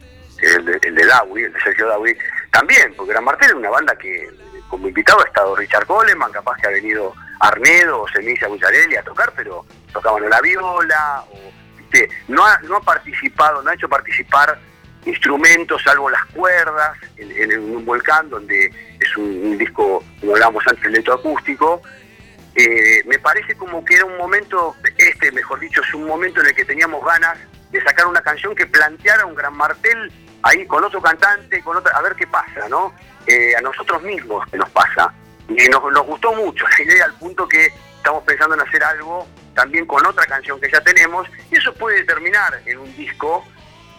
el 0.40 0.64
de, 0.64 0.78
el 0.82 0.94
de 0.94 1.06
Dawi, 1.06 1.44
el 1.44 1.52
de 1.52 1.60
Sergio 1.60 1.86
Dawi, 1.86 2.16
también, 2.50 2.94
porque 2.96 3.12
Gran 3.12 3.24
Martel 3.24 3.50
es 3.50 3.56
una 3.56 3.70
banda 3.70 3.94
que 3.96 4.28
como 4.72 4.88
invitado 4.88 5.20
ha 5.20 5.26
estado 5.26 5.54
Richard 5.54 5.86
Coleman, 5.86 6.32
capaz 6.32 6.56
que 6.56 6.66
ha 6.66 6.70
venido 6.70 7.12
Arnedo 7.40 8.00
o 8.00 8.08
Semilla 8.08 8.48
Bucharelli 8.48 8.96
a 8.96 9.02
tocar, 9.02 9.30
pero 9.36 9.66
tocaban 9.92 10.30
la 10.30 10.40
viola, 10.40 11.24
o, 11.30 11.52
No, 12.28 12.46
ha, 12.46 12.80
participado, 12.80 13.62
no 13.62 13.68
ha 13.68 13.74
hecho 13.74 13.86
participar 13.86 14.58
instrumentos 15.04 15.82
salvo 15.82 16.08
las 16.08 16.24
cuerdas 16.26 16.96
en, 17.18 17.58
un 17.58 17.84
volcán 17.84 18.30
donde 18.30 18.72
es 18.98 19.16
un, 19.18 19.58
disco, 19.58 20.02
como 20.20 20.32
hablábamos 20.32 20.66
antes, 20.66 20.86
electroacústico. 20.86 21.82
Eh, 22.54 23.02
me 23.04 23.18
parece 23.18 23.54
como 23.54 23.84
que 23.84 23.96
era 23.96 24.06
un 24.06 24.16
momento, 24.16 24.74
este 24.96 25.32
mejor 25.32 25.60
dicho, 25.60 25.82
es 25.82 25.92
un 25.92 26.06
momento 26.06 26.40
en 26.40 26.46
el 26.46 26.54
que 26.54 26.64
teníamos 26.64 27.04
ganas 27.04 27.36
de 27.70 27.82
sacar 27.82 28.06
una 28.06 28.22
canción 28.22 28.54
que 28.54 28.66
planteara 28.66 29.26
un 29.26 29.34
gran 29.34 29.54
martel 29.54 30.10
ahí 30.42 30.64
con 30.66 30.82
otro 30.82 31.02
cantante, 31.02 31.62
con 31.62 31.76
otra, 31.76 31.94
a 31.94 32.00
ver 32.00 32.14
qué 32.14 32.26
pasa, 32.26 32.70
¿no? 32.70 32.94
Eh, 33.26 33.54
a 33.56 33.60
nosotros 33.60 34.02
mismos 34.02 34.44
que 34.50 34.58
nos 34.58 34.68
pasa. 34.70 35.12
Y 35.48 35.68
nos, 35.68 35.82
nos 35.92 36.06
gustó 36.06 36.32
mucho 36.32 36.64
la 36.66 36.84
idea 36.84 37.04
al 37.04 37.14
punto 37.14 37.46
que 37.46 37.66
estamos 37.96 38.24
pensando 38.24 38.54
en 38.54 38.62
hacer 38.62 38.82
algo 38.82 39.28
también 39.54 39.86
con 39.86 40.04
otra 40.04 40.24
canción 40.26 40.60
que 40.60 40.70
ya 40.70 40.80
tenemos 40.80 41.28
y 41.50 41.56
eso 41.56 41.72
puede 41.74 42.04
terminar 42.04 42.60
en 42.64 42.78
un 42.78 42.96
disco 42.96 43.44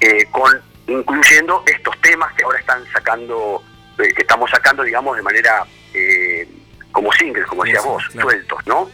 eh, 0.01 0.25
con 0.31 0.61
incluyendo 0.87 1.63
estos 1.65 1.99
temas 2.01 2.33
que 2.33 2.43
ahora 2.43 2.59
están 2.59 2.83
sacando, 2.91 3.63
eh, 3.99 4.13
que 4.13 4.23
estamos 4.23 4.49
sacando, 4.49 4.83
digamos, 4.83 5.15
de 5.15 5.21
manera 5.21 5.63
como 6.91 7.11
singles, 7.13 7.45
como 7.45 7.63
decías 7.63 7.85
vos, 7.85 8.03
sueltos, 8.11 8.65
¿no? 8.65 8.89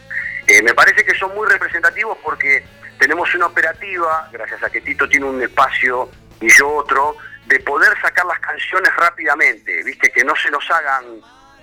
me 0.62 0.74
parece 0.74 1.04
que 1.04 1.14
son 1.14 1.34
muy 1.34 1.48
representativos 1.48 2.18
porque 2.22 2.64
tenemos 2.98 3.34
una 3.34 3.46
operativa, 3.46 4.28
gracias 4.32 4.62
a 4.62 4.68
que 4.68 4.80
Tito 4.80 5.08
tiene 5.08 5.26
un 5.26 5.40
espacio 5.40 6.10
y 6.40 6.50
yo 6.50 6.68
otro, 6.68 7.16
de 7.50 7.58
poder 7.60 7.92
sacar 8.00 8.24
las 8.26 8.38
canciones 8.38 8.94
rápidamente, 8.94 9.82
viste, 9.82 10.08
que 10.12 10.22
no 10.22 10.36
se 10.36 10.52
nos 10.52 10.70
hagan, 10.70 11.04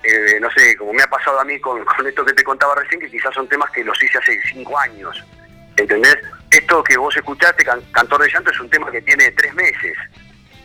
eh, 0.03 0.37
no 0.41 0.51
sé, 0.51 0.75
como 0.75 0.91
me 0.91 1.01
ha 1.01 1.09
pasado 1.09 1.39
a 1.39 1.45
mí 1.45 1.57
con, 1.61 1.83
con 1.85 2.05
esto 2.05 2.25
que 2.25 2.33
te 2.33 2.43
contaba 2.43 2.75
recién, 2.75 2.99
que 2.99 3.09
quizás 3.09 3.33
son 3.33 3.47
temas 3.47 3.71
que 3.71 3.85
los 3.85 4.01
hice 4.03 4.17
hace 4.17 4.37
cinco 4.51 4.77
años, 4.77 5.23
¿entendés? 5.77 6.17
Esto 6.51 6.83
que 6.83 6.97
vos 6.97 7.15
escuchaste, 7.15 7.63
Cantor 7.93 8.21
de 8.21 8.29
Llanto, 8.29 8.51
es 8.51 8.59
un 8.59 8.69
tema 8.69 8.91
que 8.91 9.01
tiene 9.01 9.31
tres 9.31 9.53
meses 9.53 9.97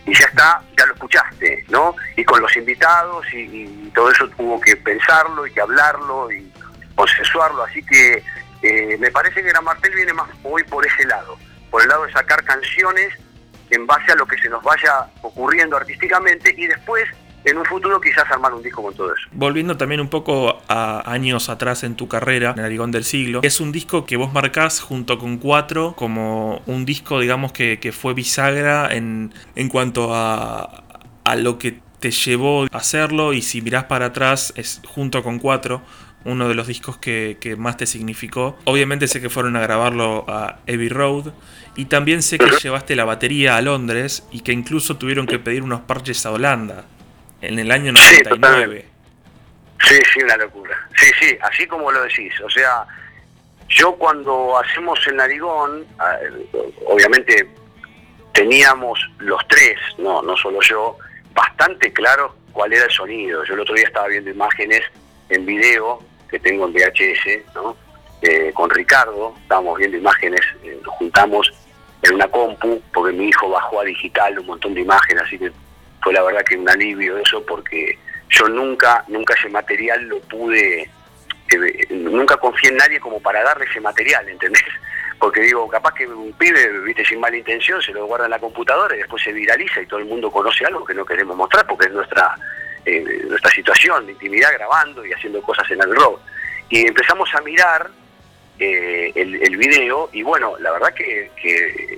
y 0.05 0.13
ya 0.13 0.27
está, 0.27 0.61
ya 0.77 0.87
lo 0.87 0.95
escuchaste, 0.95 1.67
¿no? 1.69 1.95
Y 2.17 2.25
con 2.25 2.43
los 2.43 2.57
invitados 2.57 3.25
y, 3.33 3.91
todo 3.95 4.11
eso 4.11 4.29
tuvo 4.31 4.61
que 4.61 4.75
pensarlo 4.75 5.47
y 5.47 5.53
que 5.53 5.61
hablarlo 5.61 6.33
y 6.33 6.53
consensuarlo, 6.97 7.63
así 7.63 7.81
que 7.85 8.25
eh, 8.63 8.97
me 8.99 9.13
parece 9.13 9.41
que 9.41 9.51
Gran 9.51 9.63
Martel 9.63 9.95
viene 9.95 10.15
más 10.15 10.29
hoy 10.43 10.65
por 10.65 10.85
ese 10.85 11.05
lado, 11.05 11.39
por 11.71 11.83
el 11.83 11.89
lado 11.89 12.07
de 12.07 12.13
sacar 12.13 12.43
canciones 12.43 13.15
en 13.73 13.87
base 13.87 14.13
a 14.13 14.15
lo 14.15 14.27
que 14.27 14.39
se 14.39 14.49
nos 14.49 14.63
vaya 14.63 15.07
ocurriendo 15.23 15.77
artísticamente 15.77 16.55
y 16.57 16.67
después 16.67 17.05
en 17.45 17.59
un 17.59 17.65
futuro 17.65 18.01
quizás 18.01 18.25
armar 18.31 18.55
un 18.55 18.63
disco 18.63 18.83
con 18.83 18.95
todo 18.95 19.13
eso. 19.15 19.29
Volviendo 19.33 19.77
también 19.77 20.01
un 20.01 20.09
poco 20.09 20.63
a 20.69 21.11
años 21.11 21.49
atrás 21.49 21.83
en 21.83 21.97
tu 21.97 22.07
carrera, 22.07 22.55
en 22.57 22.65
Arigón 22.65 22.91
del 22.93 23.05
Siglo, 23.05 23.41
es 23.43 23.61
un 23.61 23.73
disco 23.73 24.07
que 24.07 24.17
vos 24.17 24.33
marcás 24.33 24.81
junto 24.81 25.19
con 25.19 25.39
Cuatro 25.39 25.95
como 25.97 26.63
un 26.67 26.85
disco, 26.85 27.19
digamos, 27.19 27.53
que, 27.53 27.93
fue 27.93 28.15
bisagra 28.15 28.95
en, 28.95 29.35
en 29.57 29.69
cuanto 29.69 30.15
a, 30.15 30.85
a 31.25 31.37
lo 31.37 31.59
que 31.59 31.81
te 32.01 32.11
llevó 32.11 32.65
a 32.65 32.77
hacerlo 32.77 33.33
y 33.33 33.43
si 33.43 33.61
mirás 33.63 33.85
para 33.85 34.07
atrás 34.07 34.53
es 34.57 34.81
junto 34.87 35.23
con 35.23 35.39
Cuatro 35.39 35.83
uno 36.25 36.49
de 36.49 36.55
los 36.55 36.67
discos 36.67 36.99
que, 36.99 37.37
que, 37.41 37.57
más 37.57 37.77
te 37.77 37.87
significó. 37.87 38.59
Obviamente 38.65 39.09
sé 39.09 39.21
que 39.21 39.31
fueron 39.31 39.57
a 39.57 39.61
grabarlo 39.61 40.25
a 40.29 40.59
Abbey 40.69 40.89
Road 40.89 41.33
y 41.77 41.87
también 41.87 42.23
sé 42.23 42.39
que 42.39 42.51
llevaste 42.63 42.97
la 42.97 43.05
batería 43.05 43.57
a 43.57 43.63
Londres 43.63 44.27
y 44.31 44.41
que 44.41 44.53
incluso 44.53 44.97
tuvieron 44.97 45.27
que 45.27 45.39
pedir 45.39 45.63
unos 45.63 45.81
parches 45.81 46.25
a 46.27 46.33
Holanda 46.33 46.85
en 47.41 47.59
el 47.59 47.71
año 47.71 47.93
99. 47.93 48.87
Sí, 49.89 49.99
sí, 50.13 50.23
una 50.23 50.37
locura. 50.37 50.89
Sí, 50.97 51.11
sí, 51.21 51.39
así 51.43 51.67
como 51.67 51.91
lo 51.91 52.03
decís. 52.03 52.33
O 52.41 52.51
sea, 52.51 52.87
yo 53.69 53.95
cuando 53.97 54.59
hacemos 54.59 54.99
el 55.07 55.17
narigón, 55.17 55.85
obviamente 56.87 57.49
teníamos 58.33 58.99
los 59.19 59.47
tres, 59.49 59.77
no, 59.99 60.23
no 60.23 60.37
solo 60.37 60.61
yo, 60.61 60.97
bastante 61.35 61.93
claro 61.93 62.37
cuál 62.53 62.73
era 62.73 62.85
el 62.85 62.91
sonido. 62.91 63.45
Yo 63.45 63.55
el 63.55 63.61
otro 63.61 63.75
día 63.75 63.87
estaba 63.87 64.09
viendo 64.09 64.31
imágenes 64.31 64.83
en 65.29 65.47
video 65.47 66.03
que 66.33 66.41
tengo 66.41 66.67
en 66.67 66.73
VHS, 66.73 67.55
¿no? 67.55 67.77
Eh, 68.23 68.51
con 68.55 68.71
Ricardo, 68.71 69.35
estábamos 69.43 69.79
viendo 69.79 69.99
imágenes, 69.99 70.41
eh, 70.65 70.81
nos 70.83 70.95
juntamos 70.95 71.53
en 72.03 72.15
una 72.15 72.27
compu, 72.29 72.81
porque 72.93 73.15
mi 73.15 73.29
hijo 73.29 73.51
bajó 73.51 73.81
a 73.81 73.85
digital 73.85 74.39
un 74.39 74.47
montón 74.47 74.75
de 74.75 74.81
imágenes, 74.81 75.23
así 75.25 75.39
que 75.39 75.53
fue 76.03 76.13
la 76.13 76.23
verdad 76.23 76.43
que 76.43 76.57
un 76.57 76.69
alivio 76.69 77.19
eso 77.19 77.45
porque 77.45 77.99
yo 78.31 78.49
nunca, 78.49 79.05
nunca 79.09 79.35
ese 79.35 79.51
material 79.51 80.03
lo 80.05 80.21
pude, 80.21 80.83
eh, 80.83 81.87
nunca 81.91 82.37
confié 82.39 82.71
en 82.71 82.77
nadie 82.77 82.99
como 82.99 83.21
para 83.21 83.43
darle 83.43 83.67
ese 83.67 83.81
material, 83.81 84.29
¿entendés? 84.29 84.65
Porque 85.19 85.41
digo, 85.43 85.69
capaz 85.69 85.95
que 85.95 86.05
un 86.05 86.33
pibe, 86.33 86.81
viste, 86.81 87.05
sin 87.05 87.21
mala 87.21 87.37
intención, 87.37 87.81
se 87.81 87.93
lo 87.93 88.07
guarda 88.07 88.25
en 88.25 88.33
la 88.33 88.41
computadora 88.41 88.97
y 88.97 88.99
después 88.99 89.23
se 89.23 89.31
viraliza 89.33 89.81
y 89.81 89.87
todo 89.87 90.01
el 90.01 90.07
mundo 90.07 90.33
conoce 90.33 90.65
algo 90.67 90.85
que 90.85 90.95
no 90.95 91.05
queremos 91.05 91.37
mostrar 91.37 91.65
porque 91.65 91.87
es 91.87 91.93
nuestra, 91.93 92.35
eh, 92.85 93.25
nuestra 93.29 93.51
situación 93.51 94.07
de 94.07 94.13
intimidad 94.13 94.53
grabando 94.55 95.05
y 95.05 95.13
haciendo 95.13 95.43
cosas 95.43 95.71
en 95.71 95.81
el 95.83 95.95
rock. 95.95 96.21
Y 96.69 96.87
empezamos 96.87 97.33
a 97.35 97.41
mirar 97.43 97.91
eh, 98.59 99.13
el, 99.15 99.57
video 99.57 100.11
y 100.13 100.23
bueno, 100.23 100.57
la 100.59 100.73
verdad 100.73 100.93
que, 100.95 101.31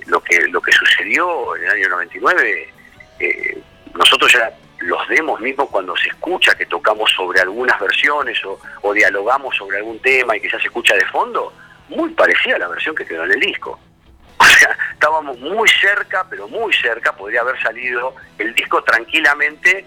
lo 0.07 0.21
que 0.21 0.47
lo 0.47 0.61
que 0.61 0.71
sucedió 0.71 1.55
en 1.55 1.63
el 1.63 1.69
año 1.69 1.89
99 1.89 2.69
eh, 3.19 3.61
nosotros 3.93 4.31
ya 4.33 4.51
los 4.79 5.07
demos 5.07 5.39
mismos 5.39 5.69
cuando 5.69 5.95
se 5.95 6.09
escucha 6.09 6.53
que 6.55 6.65
tocamos 6.65 7.11
sobre 7.11 7.41
algunas 7.41 7.79
versiones 7.79 8.39
o, 8.81 8.93
dialogamos 8.93 9.55
sobre 9.55 9.77
algún 9.77 9.99
tema 9.99 10.35
y 10.35 10.41
que 10.41 10.49
ya 10.49 10.59
se 10.59 10.67
escucha 10.67 10.95
de 10.95 11.05
fondo, 11.05 11.53
muy 11.89 12.09
parecida 12.11 12.55
a 12.55 12.59
la 12.59 12.67
versión 12.67 12.95
que 12.95 13.05
quedó 13.05 13.23
en 13.25 13.31
el 13.31 13.39
disco. 13.39 13.79
O 14.37 14.57
sea, 14.57 14.77
estábamos 14.93 15.37
muy 15.39 15.67
cerca, 15.67 16.25
pero 16.29 16.47
muy 16.47 16.73
cerca, 16.73 17.13
podría 17.13 17.41
haber 17.41 17.61
salido 17.61 18.15
el 18.37 18.53
disco 18.53 18.81
tranquilamente 18.83 19.85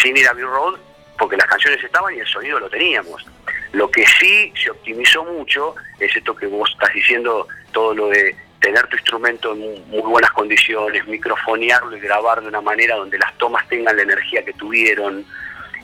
sin 0.00 0.16
ir 0.16 0.28
a 0.28 0.32
Bill 0.32 0.46
Road, 0.46 0.78
porque 1.18 1.36
las 1.36 1.46
canciones 1.46 1.82
estaban 1.82 2.14
y 2.14 2.20
el 2.20 2.26
sonido 2.26 2.58
lo 2.58 2.68
teníamos. 2.68 3.24
Lo 3.72 3.90
que 3.90 4.04
sí 4.06 4.52
se 4.62 4.70
optimizó 4.70 5.24
mucho 5.24 5.74
es 5.98 6.14
esto 6.14 6.34
que 6.34 6.46
vos 6.46 6.70
estás 6.70 6.92
diciendo, 6.92 7.48
todo 7.72 7.94
lo 7.94 8.08
de 8.08 8.36
tener 8.60 8.86
tu 8.86 8.96
instrumento 8.96 9.52
en 9.52 9.88
muy 9.88 10.02
buenas 10.02 10.30
condiciones, 10.30 11.06
microfonearlo 11.06 11.96
y 11.96 12.00
grabar 12.00 12.40
de 12.40 12.48
una 12.48 12.60
manera 12.60 12.96
donde 12.96 13.18
las 13.18 13.36
tomas 13.36 13.66
tengan 13.68 13.96
la 13.96 14.02
energía 14.02 14.44
que 14.44 14.52
tuvieron. 14.52 15.24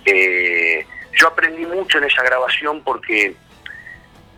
Eh, 0.04 0.86
yo 1.18 1.28
aprendí 1.28 1.66
mucho 1.66 1.98
en 1.98 2.04
esa 2.04 2.22
grabación 2.22 2.82
porque 2.84 3.34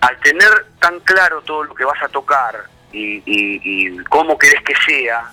al 0.00 0.18
tener 0.20 0.66
tan 0.80 0.98
claro 1.00 1.42
todo 1.42 1.64
lo 1.64 1.74
que 1.74 1.84
vas 1.84 2.02
a 2.02 2.08
tocar 2.08 2.64
y, 2.92 3.96
cómo 4.08 4.36
querés 4.38 4.62
que 4.62 4.74
sea, 4.86 5.30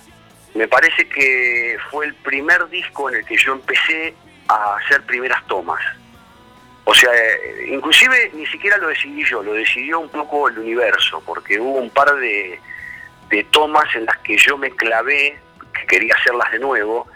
me 0.54 0.68
parece 0.68 1.08
que 1.08 1.76
fue 1.90 2.06
el 2.06 2.14
primer 2.14 2.68
disco 2.68 3.08
en 3.08 3.16
el 3.16 3.24
que 3.24 3.36
yo 3.36 3.52
empecé 3.52 4.14
a 4.48 4.76
hacer 4.76 5.02
primeras 5.04 5.46
tomas. 5.46 5.80
O 6.84 6.94
sea, 6.94 7.10
eh, 7.14 7.68
inclusive 7.70 8.30
ni 8.34 8.46
siquiera 8.46 8.78
lo 8.78 8.88
decidí 8.88 9.22
yo, 9.24 9.42
lo 9.42 9.52
decidió 9.52 10.00
un 10.00 10.08
poco 10.08 10.48
el 10.48 10.58
universo, 10.58 11.22
porque 11.26 11.60
hubo 11.60 11.78
un 11.78 11.90
par 11.90 12.14
de, 12.16 12.58
de 13.28 13.44
tomas 13.44 13.94
en 13.94 14.06
las 14.06 14.16
que 14.18 14.38
yo 14.38 14.56
me 14.56 14.70
clavé, 14.70 15.38
que 15.74 15.86
quería 15.86 16.14
hacerlas 16.14 16.50
de 16.50 16.58
nuevo, 16.58 17.06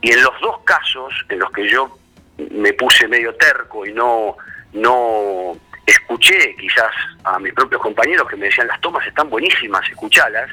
y 0.00 0.12
en 0.12 0.22
los 0.22 0.40
dos 0.40 0.60
casos 0.64 1.12
en 1.28 1.38
los 1.38 1.50
que 1.52 1.68
yo 1.68 1.98
me 2.36 2.72
puse 2.72 3.06
medio 3.08 3.34
terco 3.36 3.86
y 3.86 3.92
no, 3.92 4.36
no 4.72 5.56
escuché 5.86 6.56
quizás 6.56 6.92
a 7.24 7.38
mis 7.38 7.52
propios 7.52 7.80
compañeros 7.80 8.28
que 8.28 8.36
me 8.36 8.46
decían 8.46 8.66
las 8.66 8.80
tomas 8.80 9.06
están 9.06 9.30
buenísimas, 9.30 9.88
escuchalas, 9.88 10.50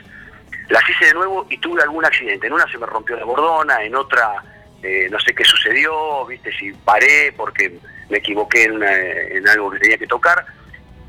las 0.70 0.90
hice 0.90 1.06
de 1.06 1.14
nuevo 1.14 1.48
y 1.50 1.58
tuve 1.58 1.82
algún 1.82 2.06
accidente. 2.06 2.48
En 2.48 2.54
una 2.54 2.70
se 2.72 2.78
me 2.78 2.86
rompió 2.86 3.16
la 3.18 3.26
bordona, 3.26 3.84
en 3.84 3.96
otra 3.96 4.44
eh, 4.84 5.08
no 5.10 5.20
sé 5.20 5.34
qué 5.34 5.44
sucedió, 5.44 6.26
viste 6.26 6.52
si 6.58 6.72
paré 6.74 7.34
porque 7.38 7.80
me 8.10 8.18
equivoqué 8.18 8.64
en, 8.64 9.48
algo 9.48 9.72
que 9.72 9.80
tenía 9.80 9.98
que 9.98 10.08
tocar. 10.08 10.46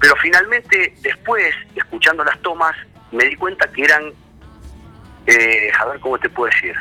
Pero 0.01 0.15
finalmente, 0.17 0.95
después, 1.01 1.55
escuchando 1.75 2.25
las 2.25 2.41
tomas, 2.43 2.77
me 3.13 3.25
di 3.25 3.37
cuenta 3.37 3.67
que 3.69 3.85
eran, 3.85 4.13
eh, 5.27 5.71
a 5.79 5.87
ver 5.87 6.01
cómo 6.01 6.19
te 6.19 6.29
puedo 6.29 6.51
decir, 6.53 6.75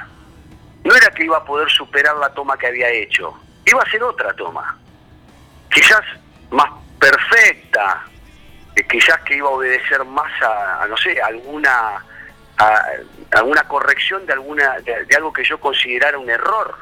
no 0.83 0.95
era 0.95 1.09
que 1.11 1.25
iba 1.25 1.37
a 1.37 1.45
poder 1.45 1.69
superar 1.69 2.17
la 2.17 2.33
toma 2.33 2.57
que 2.57 2.67
había 2.67 2.89
hecho, 2.89 3.33
iba 3.65 3.81
a 3.81 3.89
ser 3.89 4.03
otra 4.03 4.33
toma, 4.33 4.77
quizás 5.71 6.01
más 6.49 6.69
perfecta, 6.99 8.03
eh, 8.75 8.83
quizás 8.89 9.19
que 9.21 9.35
iba 9.37 9.47
a 9.47 9.51
obedecer 9.51 10.03
más 10.05 10.31
a, 10.41 10.87
no 10.87 10.97
sé, 10.97 11.21
alguna 11.21 12.03
alguna 13.31 13.67
corrección 13.67 14.25
de 14.25 14.33
alguna 14.33 14.79
de, 14.79 15.15
algo 15.15 15.33
que 15.33 15.43
yo 15.43 15.59
considerara 15.59 16.17
un 16.17 16.29
error 16.29 16.75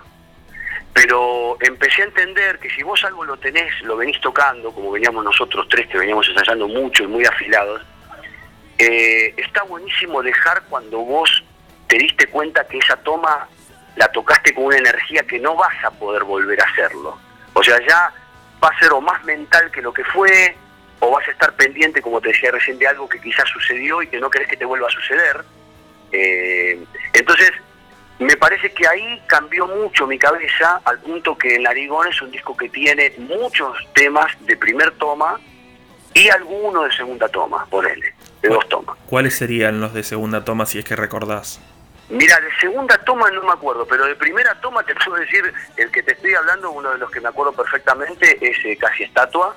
pero 0.93 1.57
empecé 1.61 2.01
a 2.01 2.05
entender 2.05 2.59
que 2.59 2.69
si 2.71 2.83
vos 2.83 3.01
algo 3.05 3.23
lo 3.23 3.37
tenés, 3.37 3.71
lo 3.83 3.95
venís 3.95 4.19
tocando, 4.19 4.71
como 4.73 4.91
veníamos 4.91 5.23
nosotros 5.23 5.67
tres 5.69 5.87
que 5.87 5.97
veníamos 5.97 6.27
ensayando 6.27 6.67
mucho 6.67 7.03
y 7.03 7.07
muy 7.07 7.23
afilados, 7.25 7.81
eh, 8.77 9.33
está 9.37 9.63
buenísimo 9.63 10.21
dejar 10.21 10.63
cuando 10.69 10.99
vos 10.99 11.43
te 11.87 11.97
diste 11.97 12.27
cuenta 12.27 12.67
que 12.67 12.79
esa 12.79 12.97
toma 12.97 13.47
la 13.95 14.07
tocaste 14.11 14.53
con 14.53 14.65
una 14.65 14.77
energía 14.77 15.23
que 15.23 15.39
no 15.39 15.55
vas 15.55 15.83
a 15.83 15.91
poder 15.91 16.23
volver 16.23 16.61
a 16.61 16.65
hacerlo. 16.65 17.17
O 17.53 17.63
sea, 17.63 17.77
ya 17.87 18.13
va 18.63 18.69
a 18.69 18.79
ser 18.79 18.91
o 18.93 19.01
más 19.01 19.23
mental 19.25 19.71
que 19.71 19.81
lo 19.81 19.93
que 19.93 20.03
fue, 20.05 20.55
o 20.99 21.11
vas 21.11 21.27
a 21.27 21.31
estar 21.31 21.53
pendiente, 21.55 22.01
como 22.01 22.21
te 22.21 22.29
decía 22.29 22.51
recién, 22.51 22.77
de 22.77 22.87
algo 22.87 23.09
que 23.09 23.19
quizás 23.19 23.47
sucedió 23.49 24.01
y 24.01 24.07
que 24.07 24.19
no 24.19 24.29
querés 24.29 24.47
que 24.47 24.57
te 24.57 24.65
vuelva 24.65 24.87
a 24.87 24.91
suceder. 24.91 25.43
Eh, 26.11 26.83
entonces, 27.13 27.51
me 28.19 28.35
parece 28.35 28.71
que 28.73 28.87
ahí 28.87 29.21
cambió 29.27 29.67
mucho 29.67 30.07
mi 30.07 30.19
cabeza 30.19 30.81
al 30.83 30.99
punto 30.99 31.37
que 31.37 31.55
El 31.55 31.63
Narigón 31.63 32.07
es 32.07 32.21
un 32.21 32.31
disco 32.31 32.55
que 32.55 32.69
tiene 32.69 33.13
muchos 33.17 33.77
temas 33.93 34.27
de 34.45 34.57
primer 34.57 34.91
toma 34.91 35.39
y 36.13 36.29
algunos 36.29 36.85
de 36.85 36.95
segunda 36.95 37.29
toma, 37.29 37.65
por 37.67 37.85
él 37.87 38.03
de 38.41 38.49
dos 38.49 38.67
tomas. 38.69 38.97
¿Cuáles 39.07 39.35
serían 39.35 39.81
los 39.81 39.93
de 39.93 40.03
segunda 40.03 40.43
toma 40.43 40.65
si 40.65 40.79
es 40.79 40.85
que 40.85 40.95
recordás? 40.95 41.59
Mira, 42.09 42.39
de 42.39 42.49
segunda 42.59 42.97
toma 42.99 43.29
no 43.29 43.43
me 43.43 43.51
acuerdo, 43.51 43.85
pero 43.85 44.05
de 44.05 44.15
primera 44.15 44.59
toma 44.61 44.83
te 44.83 44.95
puedo 45.05 45.19
decir, 45.19 45.53
el 45.77 45.91
que 45.91 46.03
te 46.03 46.13
estoy 46.13 46.33
hablando, 46.33 46.71
uno 46.71 46.91
de 46.91 46.97
los 46.97 47.11
que 47.11 47.21
me 47.21 47.29
acuerdo 47.29 47.53
perfectamente 47.53 48.37
es 48.41 48.57
eh, 48.65 48.77
Casi 48.77 49.03
Estatua, 49.03 49.55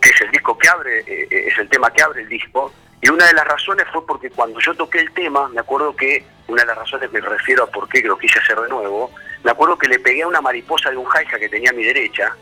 que 0.00 0.08
es 0.10 0.20
el 0.20 0.30
disco 0.30 0.58
que 0.58 0.68
abre, 0.68 1.00
eh, 1.00 1.28
eh, 1.30 1.44
es 1.48 1.58
el 1.58 1.68
tema 1.68 1.90
que 1.90 2.02
abre 2.02 2.22
el 2.22 2.28
disco. 2.28 2.72
Y 3.06 3.08
una 3.08 3.24
de 3.24 3.34
las 3.34 3.46
razones 3.46 3.86
fue 3.92 4.04
porque 4.04 4.30
cuando 4.30 4.58
yo 4.58 4.74
toqué 4.74 4.98
el 4.98 5.12
tema, 5.12 5.48
me 5.50 5.60
acuerdo 5.60 5.94
que, 5.94 6.26
una 6.48 6.62
de 6.62 6.66
las 6.66 6.76
razones 6.76 7.12
me 7.12 7.20
refiero 7.20 7.62
a 7.62 7.66
por 7.68 7.88
qué 7.88 8.00
lo 8.00 8.18
quise 8.18 8.40
hacer 8.40 8.58
de 8.58 8.68
nuevo, 8.68 9.12
me 9.44 9.52
acuerdo 9.52 9.78
que 9.78 9.86
le 9.86 10.00
pegué 10.00 10.22
a 10.22 10.26
una 10.26 10.40
mariposa 10.40 10.90
de 10.90 10.96
un 10.96 11.04
jaija 11.04 11.38
que 11.38 11.48
tenía 11.48 11.70
a 11.70 11.72
mi 11.72 11.84
derecha, 11.84 12.34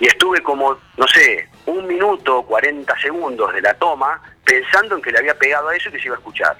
y 0.00 0.06
estuve 0.06 0.42
como, 0.42 0.78
no 0.96 1.06
sé, 1.08 1.46
un 1.66 1.86
minuto, 1.86 2.42
40 2.44 2.98
segundos 3.02 3.52
de 3.52 3.60
la 3.60 3.74
toma, 3.74 4.18
pensando 4.42 4.96
en 4.96 5.02
que 5.02 5.12
le 5.12 5.18
había 5.18 5.34
pegado 5.34 5.68
a 5.68 5.76
eso 5.76 5.90
y 5.90 5.92
que 5.92 5.98
se 5.98 6.06
iba 6.06 6.16
a 6.16 6.20
escuchar. 6.20 6.56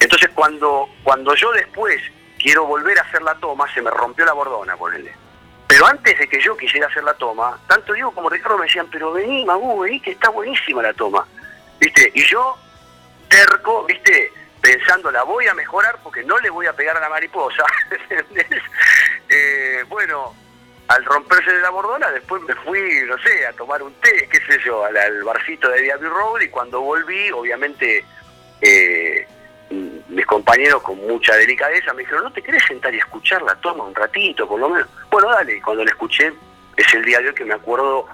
Entonces 0.00 0.28
cuando, 0.34 0.88
cuando 1.04 1.32
yo 1.36 1.52
después 1.52 2.02
quiero 2.42 2.66
volver 2.66 2.98
a 2.98 3.02
hacer 3.02 3.22
la 3.22 3.36
toma, 3.36 3.72
se 3.72 3.80
me 3.80 3.90
rompió 3.92 4.24
la 4.24 4.32
bordona, 4.32 4.76
ponele. 4.76 5.12
Pero 5.68 5.86
antes 5.86 6.18
de 6.18 6.26
que 6.26 6.40
yo 6.40 6.56
quisiera 6.56 6.88
hacer 6.88 7.04
la 7.04 7.14
toma, 7.14 7.56
tanto 7.68 7.92
Diego 7.92 8.10
como 8.10 8.28
Ricardo 8.28 8.58
me 8.58 8.66
decían, 8.66 8.88
pero 8.90 9.12
vení, 9.12 9.44
Magu, 9.44 9.78
vení, 9.78 10.00
que 10.00 10.10
está 10.10 10.28
buenísima 10.30 10.82
la 10.82 10.92
toma. 10.92 11.24
¿Viste? 11.80 12.10
Y 12.14 12.22
yo, 12.24 12.56
terco, 13.28 13.84
¿viste? 13.84 14.32
Pensando, 14.60 15.10
la 15.10 15.22
voy 15.22 15.46
a 15.46 15.54
mejorar 15.54 15.98
porque 16.02 16.22
no 16.24 16.38
le 16.38 16.50
voy 16.50 16.66
a 16.66 16.72
pegar 16.72 16.96
a 16.96 17.00
la 17.00 17.08
mariposa. 17.08 17.64
eh, 19.28 19.84
bueno, 19.88 20.34
al 20.88 21.04
romperse 21.04 21.52
de 21.52 21.60
la 21.60 21.70
bordona, 21.70 22.10
después 22.10 22.42
me 22.42 22.54
fui, 22.56 22.80
no 23.06 23.18
sé, 23.18 23.46
a 23.46 23.52
tomar 23.52 23.82
un 23.82 23.92
té, 23.94 24.28
qué 24.30 24.38
sé 24.46 24.60
yo, 24.64 24.84
al, 24.84 25.24
barcito 25.24 25.68
de 25.68 25.82
Diablo 25.82 26.10
Road 26.10 26.40
y 26.42 26.48
cuando 26.48 26.80
volví, 26.80 27.30
obviamente, 27.32 28.04
eh, 28.60 29.26
mis 29.70 30.26
compañeros 30.26 30.82
con 30.82 30.96
mucha 30.98 31.34
delicadeza 31.34 31.92
me 31.92 32.02
dijeron, 32.02 32.24
¿no 32.24 32.32
te 32.32 32.42
querés 32.42 32.62
sentar 32.66 32.94
y 32.94 32.98
escucharla? 32.98 33.56
Toma 33.56 33.84
un 33.84 33.94
ratito, 33.94 34.48
por 34.48 34.60
lo 34.60 34.68
menos. 34.68 34.88
Bueno, 35.10 35.28
dale, 35.30 35.56
y 35.56 35.60
cuando 35.60 35.84
la 35.84 35.90
escuché, 35.90 36.32
es 36.76 36.94
el 36.94 37.04
día 37.04 37.18
de 37.18 37.28
hoy 37.28 37.34
que 37.34 37.44
me 37.44 37.54
acuerdo 37.54 38.06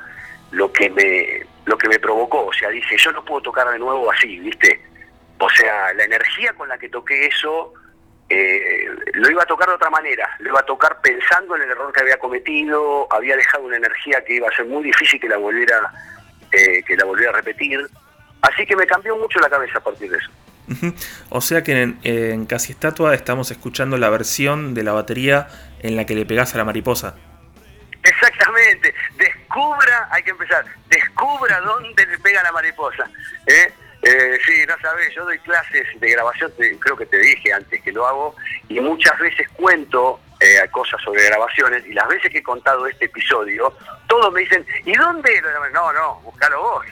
lo 0.50 0.72
que 0.72 0.88
me, 0.90 1.46
lo 1.64 1.78
que 1.78 1.88
me 1.88 1.98
provocó. 1.98 2.46
O 2.46 2.52
sea, 2.52 2.68
dije, 2.70 2.96
yo 2.96 3.12
no 3.12 3.24
puedo 3.24 3.42
tocar 3.42 3.68
de 3.70 3.78
nuevo 3.78 4.10
así, 4.10 4.38
¿viste? 4.38 4.80
O 5.38 5.48
sea, 5.50 5.92
la 5.94 6.04
energía 6.04 6.52
con 6.54 6.68
la 6.68 6.78
que 6.78 6.88
toqué 6.88 7.26
eso, 7.26 7.72
eh, 8.28 8.86
lo 9.14 9.30
iba 9.30 9.42
a 9.42 9.46
tocar 9.46 9.68
de 9.68 9.74
otra 9.74 9.90
manera, 9.90 10.28
lo 10.38 10.50
iba 10.50 10.60
a 10.60 10.64
tocar 10.66 11.00
pensando 11.00 11.56
en 11.56 11.62
el 11.62 11.70
error 11.70 11.92
que 11.92 12.00
había 12.00 12.18
cometido, 12.18 13.06
había 13.10 13.36
dejado 13.36 13.64
una 13.64 13.76
energía 13.76 14.24
que 14.24 14.36
iba 14.36 14.48
a 14.48 14.56
ser 14.56 14.66
muy 14.66 14.84
difícil 14.84 15.20
que 15.20 15.28
la 15.28 15.36
volviera, 15.36 15.92
eh, 16.52 16.82
que 16.84 16.96
la 16.96 17.04
volviera 17.04 17.32
a 17.32 17.36
repetir. 17.36 17.80
Así 18.40 18.64
que 18.64 18.76
me 18.76 18.86
cambió 18.86 19.16
mucho 19.16 19.38
la 19.40 19.50
cabeza 19.50 19.78
a 19.78 19.82
partir 19.82 20.10
de 20.10 20.18
eso. 20.18 20.30
O 21.28 21.40
sea 21.40 21.62
que 21.62 21.94
en, 22.02 22.46
Casi 22.46 22.72
Estatua 22.72 23.14
estamos 23.14 23.50
escuchando 23.50 23.96
la 23.98 24.10
versión 24.10 24.74
de 24.74 24.82
la 24.82 24.92
batería 24.92 25.48
en 25.80 25.96
la 25.96 26.06
que 26.06 26.14
le 26.14 26.24
pegas 26.24 26.54
a 26.54 26.58
la 26.58 26.64
mariposa. 26.64 27.16
Exactamente, 28.02 28.94
descubra, 29.52 30.08
hay 30.10 30.22
que 30.22 30.30
empezar, 30.30 30.64
descubra 30.88 31.60
dónde 31.60 32.06
le 32.06 32.18
pega 32.18 32.42
la 32.42 32.52
mariposa. 32.52 33.08
¿eh? 33.46 33.72
Eh, 34.02 34.38
sí, 34.44 34.64
no 34.66 34.74
sabes, 34.80 35.14
yo 35.14 35.24
doy 35.24 35.38
clases 35.40 35.86
de 36.00 36.10
grabación, 36.10 36.52
creo 36.80 36.96
que 36.96 37.06
te 37.06 37.18
dije 37.18 37.52
antes 37.52 37.80
que 37.82 37.92
lo 37.92 38.06
hago, 38.06 38.34
y 38.68 38.80
muchas 38.80 39.16
veces 39.18 39.48
cuento 39.50 40.20
eh, 40.40 40.58
cosas 40.70 41.00
sobre 41.02 41.24
grabaciones, 41.26 41.86
y 41.86 41.92
las 41.92 42.08
veces 42.08 42.30
que 42.30 42.38
he 42.38 42.42
contado 42.42 42.86
este 42.86 43.04
episodio, 43.04 43.72
todos 44.08 44.32
me 44.32 44.40
dicen, 44.40 44.66
¿y 44.84 44.94
dónde? 44.94 45.40
No, 45.72 45.92
no, 45.92 46.20
búscalo 46.20 46.60
vos. 46.60 46.86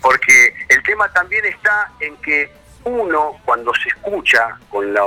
Porque 0.00 0.54
el 0.68 0.82
tema 0.82 1.12
también 1.12 1.44
está 1.44 1.90
en 2.00 2.16
que 2.18 2.52
uno 2.84 3.40
cuando 3.44 3.72
se 3.74 3.88
escucha 3.88 4.58
con, 4.68 4.92
la, 4.92 5.06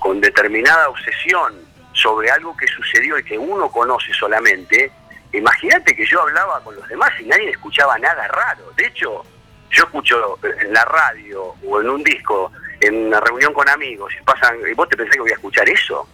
con 0.00 0.20
determinada 0.20 0.88
obsesión 0.88 1.54
sobre 1.92 2.30
algo 2.30 2.56
que 2.56 2.66
sucedió 2.66 3.18
y 3.18 3.24
que 3.24 3.38
uno 3.38 3.70
conoce 3.70 4.12
solamente, 4.12 4.92
imagínate 5.38 5.94
que 5.96 6.06
yo 6.06 6.20
hablaba 6.22 6.62
con 6.62 6.74
los 6.76 6.88
demás 6.88 7.10
y 7.20 7.24
nadie 7.24 7.50
escuchaba 7.50 7.98
nada 7.98 8.26
raro. 8.28 8.72
De 8.76 8.86
hecho, 8.86 9.24
yo 9.70 9.84
escucho 9.84 10.38
en 10.42 10.72
la 10.72 10.84
radio 10.84 11.54
o 11.66 11.80
en 11.80 11.90
un 11.90 12.02
disco, 12.02 12.52
en 12.80 13.06
una 13.06 13.20
reunión 13.20 13.52
con 13.52 13.68
amigos, 13.68 14.12
y 14.18 14.22
pasan, 14.24 14.56
¿y 14.68 14.74
vos 14.74 14.88
te 14.88 14.96
pensás 14.96 15.14
que 15.14 15.20
voy 15.20 15.30
a 15.30 15.34
escuchar 15.34 15.68
eso? 15.68 16.08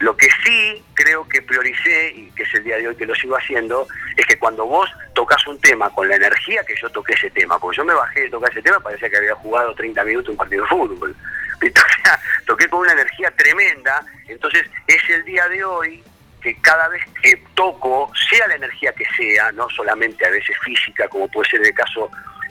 Lo 0.00 0.16
que 0.16 0.28
sí 0.44 0.84
creo 0.94 1.26
que 1.28 1.42
prioricé, 1.42 2.12
y 2.14 2.30
que 2.30 2.44
es 2.44 2.54
el 2.54 2.64
día 2.64 2.76
de 2.76 2.88
hoy 2.88 2.96
que 2.96 3.06
lo 3.06 3.14
sigo 3.14 3.36
haciendo, 3.36 3.88
es 4.16 4.26
que 4.26 4.38
cuando 4.38 4.64
vos 4.64 4.88
tocas 5.14 5.44
un 5.46 5.60
tema 5.60 5.90
con 5.90 6.08
la 6.08 6.16
energía 6.16 6.62
que 6.64 6.74
yo 6.80 6.88
toqué 6.90 7.14
ese 7.14 7.30
tema, 7.30 7.58
porque 7.58 7.78
yo 7.78 7.84
me 7.84 7.94
bajé 7.94 8.20
de 8.20 8.30
tocar 8.30 8.50
ese 8.50 8.62
tema, 8.62 8.78
parecía 8.78 9.10
que 9.10 9.16
había 9.16 9.34
jugado 9.34 9.74
30 9.74 10.04
minutos 10.04 10.30
un 10.30 10.36
partido 10.36 10.62
de 10.62 10.68
fútbol. 10.68 11.16
Toqué 12.46 12.68
con 12.68 12.80
una 12.80 12.92
energía 12.92 13.30
tremenda, 13.32 14.04
entonces 14.28 14.64
es 14.86 15.10
el 15.10 15.24
día 15.24 15.48
de 15.48 15.64
hoy 15.64 16.04
que 16.40 16.54
cada 16.60 16.88
vez 16.88 17.02
que 17.22 17.36
toco, 17.54 18.10
sea 18.30 18.46
la 18.48 18.54
energía 18.54 18.92
que 18.92 19.04
sea, 19.16 19.52
no 19.52 19.68
solamente 19.70 20.26
a 20.26 20.30
veces 20.30 20.56
física, 20.64 21.08
como 21.08 21.28
puede 21.28 21.50
ser 21.50 21.60
el 21.62 21.74
caso 21.74 22.10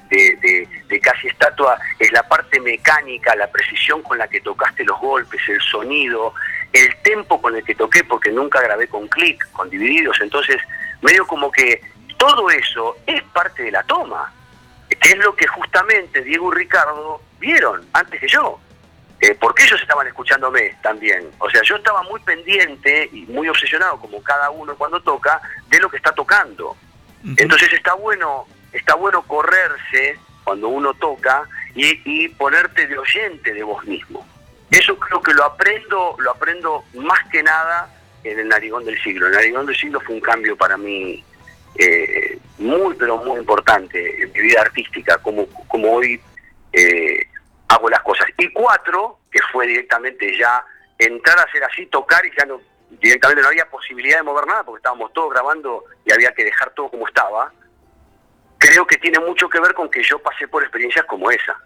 de, 0.09 0.67
de, 0.87 0.99
casi 0.99 1.27
estatua, 1.27 1.77
es 1.99 2.11
la 2.11 2.23
parte 2.23 2.59
mecánica, 2.59 3.35
la 3.35 3.47
precisión 3.51 4.01
con 4.03 4.17
la 4.17 4.27
que 4.27 4.41
tocaste 4.41 4.83
los 4.83 4.99
golpes, 4.99 5.41
el 5.47 5.61
sonido, 5.61 6.33
el 6.73 6.95
tempo 7.01 7.41
con 7.41 7.55
el 7.55 7.63
que 7.63 7.75
toqué, 7.75 8.03
porque 8.03 8.31
nunca 8.31 8.61
grabé 8.61 8.87
con 8.87 9.07
clic, 9.07 9.49
con 9.51 9.69
divididos, 9.69 10.19
entonces 10.21 10.57
medio 11.01 11.25
como 11.27 11.51
que 11.51 11.81
todo 12.17 12.49
eso 12.49 12.97
es 13.05 13.21
parte 13.33 13.63
de 13.63 13.71
la 13.71 13.83
toma, 13.83 14.33
que 14.89 15.09
es 15.09 15.17
lo 15.17 15.35
que 15.35 15.47
justamente 15.47 16.23
Diego 16.23 16.51
y 16.53 16.57
Ricardo 16.57 17.21
vieron 17.39 17.85
antes 17.93 18.19
que 18.19 18.27
yo. 18.27 18.59
Eh, 19.19 19.35
porque 19.39 19.63
ellos 19.63 19.81
estaban 19.81 20.05
escuchándome 20.07 20.75
también. 20.83 21.31
O 21.39 21.49
sea, 21.49 21.61
yo 21.63 21.75
estaba 21.75 22.03
muy 22.03 22.19
pendiente 22.21 23.09
y 23.11 23.25
muy 23.25 23.49
obsesionado, 23.49 23.99
como 23.99 24.21
cada 24.21 24.51
uno 24.51 24.75
cuando 24.75 25.01
toca, 25.01 25.41
de 25.69 25.79
lo 25.79 25.89
que 25.89 25.97
está 25.97 26.11
tocando. 26.11 26.75
Entonces 27.35 27.73
está 27.73 27.93
bueno, 27.95 28.45
está 28.71 28.95
bueno 28.95 29.23
correrse 29.23 30.19
cuando 30.43 30.69
uno 30.69 30.93
toca 30.93 31.43
y, 31.75 31.99
y 32.05 32.29
ponerte 32.29 32.85
de 32.87 32.97
oyente 32.97 33.53
de 33.53 33.63
vos 33.63 33.83
mismo. 33.85 34.25
Eso 34.69 34.97
creo 34.99 35.21
que 35.21 35.33
lo 35.33 35.43
aprendo, 35.45 36.15
lo 36.19 36.31
aprendo 36.31 36.83
más 36.93 37.19
que 37.31 37.41
nada 37.41 37.89
en 38.23 38.39
el 38.39 38.47
Narigón 38.47 38.85
del 38.85 39.01
Siglo. 39.01 39.27
El 39.27 39.33
Narigón 39.33 39.65
del 39.65 39.75
Siglo 39.75 39.99
fue 40.01 40.15
un 40.15 40.21
cambio 40.21 40.55
para 40.55 40.77
mí 40.77 41.23
eh, 41.75 42.37
muy, 42.59 42.95
pero 42.95 43.17
muy 43.17 43.39
importante 43.39 44.23
en 44.23 44.31
mi 44.31 44.41
vida 44.41 44.61
artística, 44.61 45.17
como, 45.17 45.47
como 45.67 45.91
hoy 45.93 46.19
eh, 46.73 47.27
hago 47.67 47.89
las 47.89 48.01
cosas. 48.01 48.27
Y 48.37 48.51
cuatro, 48.51 49.19
que 49.31 49.39
fue 49.51 49.67
directamente 49.67 50.37
ya 50.37 50.63
entrar 50.97 51.37
a 51.39 51.43
hacer 51.43 51.63
así, 51.63 51.85
tocar 51.87 52.25
y 52.25 52.31
ya 52.37 52.45
no, 52.45 52.61
directamente 52.89 53.41
no 53.41 53.49
había 53.49 53.69
posibilidad 53.69 54.17
de 54.17 54.23
mover 54.23 54.47
nada 54.47 54.63
porque 54.63 54.79
estábamos 54.79 55.13
todos 55.13 55.31
grabando 55.31 55.83
y 56.05 56.11
había 56.11 56.31
que 56.33 56.43
dejar 56.43 56.71
todo 56.71 56.89
como 56.89 57.07
estaba. 57.07 57.51
Creo 58.57 58.87
que 58.87 58.97
tiene 58.97 59.19
mucho 59.19 59.47
que 59.49 59.59
ver 59.59 59.73
con 59.73 59.89
que 59.89 60.01
yo 60.01 60.19
pasé 60.19 60.47
por 60.47 60.63
experiencias 60.63 61.05
como 61.05 61.29
esa 61.29 61.57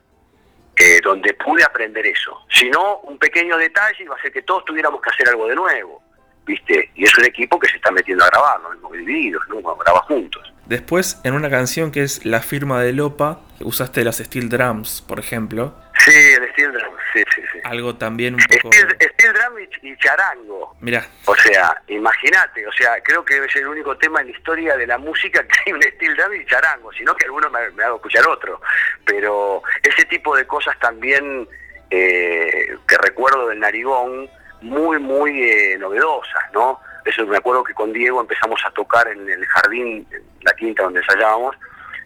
donde 1.04 1.34
pude 1.34 1.64
aprender 1.64 2.06
eso. 2.06 2.46
Si 2.50 2.70
no, 2.70 3.00
un 3.00 3.18
pequeño 3.18 3.58
detalle 3.58 4.04
iba 4.04 4.16
a 4.16 4.22
ser 4.22 4.32
que 4.32 4.42
todos 4.42 4.66
tuviéramos 4.66 5.02
que 5.02 5.10
hacer 5.10 5.30
algo 5.30 5.48
de 5.48 5.56
nuevo. 5.56 6.02
¿Viste? 6.46 6.90
Y 6.96 7.04
es 7.06 7.18
un 7.18 7.26
equipo 7.26 7.60
que 7.60 7.70
se 7.70 7.76
está 7.76 7.92
metiendo 7.92 8.24
a 8.24 8.28
grabar, 8.28 8.60
no 8.82 8.90
divididos, 8.90 9.44
¿no? 9.48 9.62
graba 9.76 10.00
juntos. 10.02 10.52
Después, 10.66 11.20
en 11.24 11.34
una 11.34 11.50
canción 11.50 11.92
que 11.92 12.02
es 12.02 12.26
La 12.26 12.42
firma 12.42 12.82
de 12.82 12.94
Lopa, 12.94 13.42
usaste 13.60 14.04
las 14.04 14.18
steel 14.18 14.50
drums, 14.50 15.02
por 15.02 15.20
ejemplo. 15.20 15.76
Sí, 16.04 16.34
el 16.34 16.52
steel 16.52 16.72
drum, 16.72 16.96
sí, 17.14 17.24
sí, 17.36 17.42
sí. 17.52 17.60
Algo 17.64 17.96
también 17.96 18.36
un 18.36 18.42
poco... 18.42 18.72
Steel, 18.74 19.34
drum 19.34 19.60
y, 19.82 19.98
charango. 19.98 20.76
Mira. 20.80 21.06
O 21.26 21.36
sea, 21.36 21.80
imagínate, 21.88 22.66
o 22.66 22.72
sea, 22.72 23.02
creo 23.04 23.24
que 23.24 23.38
es 23.38 23.56
el 23.56 23.68
único 23.68 23.96
tema 23.98 24.22
en 24.22 24.28
la 24.28 24.38
historia 24.38 24.76
de 24.78 24.88
la 24.88 24.98
música 24.98 25.44
que 25.44 25.60
hay 25.66 25.74
un 25.74 25.82
steel 25.82 26.16
drum 26.16 26.34
y 26.34 26.46
charango, 26.46 26.92
sino 26.94 27.16
que 27.16 27.26
algunos 27.26 27.52
me, 27.52 27.70
me 27.72 27.84
hago 27.84 27.98
escuchar 27.98 28.28
otro. 28.28 28.62
Pero 29.06 29.62
ese 29.84 30.06
tipo 30.06 30.36
de 30.36 30.48
cosas 30.48 30.78
también 30.80 31.48
eh, 31.92 32.78
que 32.88 32.98
recuerdo 32.98 33.50
del 33.50 33.60
Narigón, 33.60 34.30
muy, 34.62 34.98
muy 34.98 35.44
eh, 35.44 35.78
novedosas, 35.78 36.44
¿no? 36.54 36.80
Eso 37.04 37.26
me 37.26 37.38
acuerdo 37.38 37.64
que 37.64 37.74
con 37.74 37.92
Diego 37.92 38.22
empezamos 38.22 38.62
a 38.66 38.72
tocar 38.72 39.08
en 39.10 39.30
el 39.30 39.46
jardín, 39.46 40.08
en 40.12 40.24
la 40.42 40.54
quinta 40.54 40.84
donde 40.84 41.02
ensayábamos. 41.02 41.56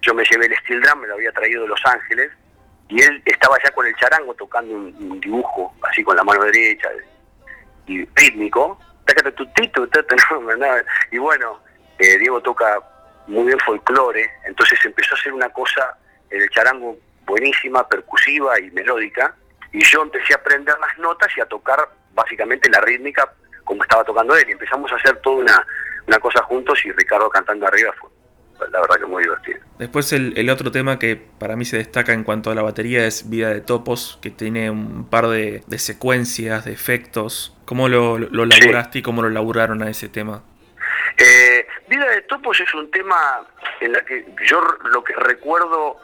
Yo 0.02 0.14
me 0.14 0.24
llevé 0.24 0.48
el 0.48 0.58
steel 0.58 0.82
drum, 0.82 1.02
me 1.02 1.08
lo 1.08 1.14
había 1.14 1.32
traído 1.32 1.64
de 1.64 1.68
Los 1.68 1.82
Ángeles, 1.86 2.32
y 2.90 3.02
él 3.02 3.22
estaba 3.26 3.58
ya 3.64 3.72
con 3.72 3.86
el 3.86 3.96
charango 3.96 4.34
tocando 4.36 4.74
un, 4.74 5.20
dibujo 5.20 5.74
así 5.82 6.04
con 6.04 6.16
la 6.16 6.24
mano 6.24 6.44
derecha 6.44 6.90
y 7.88 8.06
rítmico. 8.16 8.80
Y 11.12 11.18
bueno 11.18 11.60
eh, 12.00 12.18
Diego 12.18 12.42
toca 12.42 12.80
muy 13.28 13.46
bien 13.46 13.60
folclore 13.60 14.30
entonces 14.46 14.80
empezó 14.84 15.16
a 15.16 15.18
hacer 15.18 15.34
una 15.34 15.50
cosa 15.50 15.96
en 16.30 16.42
el 16.42 16.50
charango 16.50 16.98
buenísima 17.26 17.88
percusiva 17.88 18.60
y 18.60 18.72
melódica 18.72 19.36
y 19.72 19.84
yo 19.84 20.02
empecé 20.02 20.34
a 20.34 20.38
aprender 20.38 20.76
las 20.80 20.98
notas 20.98 21.30
y 21.38 21.42
a 21.42 21.46
tocar 21.46 21.90
básicamente 22.14 22.70
la 22.70 22.82
rítmica 22.82 23.32
como 23.66 23.84
estaba 23.84 24.04
tocando 24.04 24.36
él. 24.38 24.46
Y 24.48 24.54
empezamos 24.54 24.92
a 24.92 24.96
hacer 24.96 25.18
toda 25.18 25.38
una, 25.38 25.68
una 26.08 26.20
cosa 26.20 26.42
juntos 26.44 26.80
y 26.86 26.92
Ricardo 26.92 27.30
cantando 27.30 27.68
arriba 27.68 27.94
fue 28.00 28.10
la 28.72 28.82
verdad 28.82 28.96
que 28.98 29.06
muy 29.06 29.24
divertido. 29.24 29.60
Después 29.78 30.14
el, 30.14 30.50
otro 30.50 30.72
tema 30.72 31.00
que 31.00 31.16
para 31.16 31.56
mí 31.56 31.66
se 31.66 31.78
destaca 31.78 32.14
en 32.14 32.24
cuanto 32.24 32.50
a 32.50 32.56
la 32.56 32.62
batería 32.62 33.06
es 33.06 33.30
Vida 33.30 33.50
de 33.50 33.62
Topos, 33.62 34.20
que 34.22 34.32
tiene 34.32 34.70
un 34.70 35.10
par 35.10 35.28
de, 35.28 35.64
secuencias, 35.78 36.66
de 36.66 36.72
efectos. 36.72 37.56
¿Cómo 37.66 37.90
lo, 37.90 38.18
lo 38.18 38.46
laburaste 38.46 39.00
y 39.00 39.02
cómo 39.02 39.22
lo 39.22 39.30
laburaron 39.30 39.82
a 39.84 39.90
ese 39.90 40.08
tema? 40.08 40.44
Eh, 41.18 41.68
Vida 41.88 42.10
de 42.10 42.22
Topos 42.24 42.60
es 42.60 42.74
un 42.74 42.90
tema 42.92 43.46
en 43.80 43.94
la 43.94 44.02
que 44.02 44.26
yo 44.46 44.62
lo 44.92 45.04
que 45.04 45.14
recuerdo, 45.14 45.98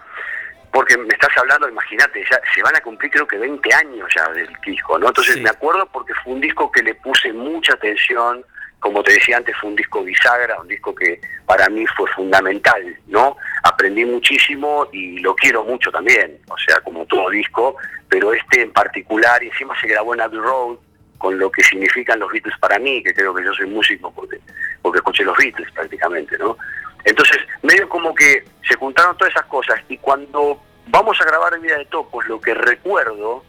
porque 0.72 0.98
me 0.98 1.08
estás 1.14 1.36
hablando, 1.38 1.68
imagínate, 1.68 2.24
ya 2.30 2.40
se 2.54 2.62
van 2.62 2.76
a 2.76 2.82
cumplir 2.82 3.12
creo 3.12 3.28
que 3.28 3.38
20 3.38 3.74
años 3.74 4.08
ya 4.16 4.30
del 4.32 4.50
disco, 4.66 4.98
¿no? 5.00 5.08
Entonces 5.08 5.42
me 5.42 5.50
acuerdo 5.50 5.86
porque 5.88 6.14
fue 6.24 6.34
un 6.34 6.42
disco 6.42 6.72
que 6.72 6.84
le 6.84 6.96
puse 6.96 7.34
mucha 7.34 7.74
atención, 7.74 8.46
como 8.82 9.04
te 9.04 9.13
decía 9.13 9.38
antes, 9.38 9.56
fue 9.62 9.70
un 9.70 9.76
disco 9.76 10.04
bisagra, 10.04 10.60
un 10.60 10.67
disco 10.67 10.94
que 10.94 11.22
para 11.46 11.70
mí 11.70 11.86
fue 11.96 12.10
fundamental, 12.10 12.98
¿no? 13.08 13.38
Aprendí 13.63 14.04
muchísimo 14.04 14.88
y 14.91 15.20
lo 15.20 15.36
quiero 15.36 15.63
mucho 15.63 15.91
también, 15.91 16.39
o 16.50 16.58
sea, 16.58 16.82
como 16.82 17.06
todo 17.06 17.30
disco, 17.30 17.78
pero 18.10 18.34
este 18.34 18.63
en 18.63 18.74
particular, 18.74 19.41
y 19.44 19.50
encima 19.50 19.80
se 19.80 19.88
grabó 19.88 20.15
en 20.15 20.22
Abbey 20.22 20.39
Road, 20.39 20.78
con 21.20 21.38
lo 21.38 21.52
que 21.52 21.62
significan 21.62 22.20
los 22.20 22.32
Beatles 22.32 22.58
para 22.60 22.80
mí, 22.80 23.04
que 23.04 23.13
creo 23.13 23.36
que 23.36 23.44
yo 23.46 23.54
soy 23.54 23.67
músico 23.67 24.12
porque, 24.12 24.39
porque 24.82 24.98
escuché 24.98 25.24
los 25.24 25.38
Beatles 25.38 25.72
prácticamente, 25.72 26.36
¿no? 26.39 26.58
Entonces, 27.04 27.38
medio 27.62 27.88
como 27.88 28.15
que 28.15 28.44
se 28.67 28.76
juntaron 28.76 29.15
todas 29.15 29.32
esas 29.36 29.46
cosas 29.46 29.80
y 29.89 29.98
cuando 29.98 30.60
vamos 30.88 31.22
a 31.22 31.26
grabar 31.26 31.60
Vida 31.60 31.78
de 31.78 31.86
Topos, 31.86 32.26
lo 32.28 32.41
que 32.41 32.56
recuerdo, 32.56 33.44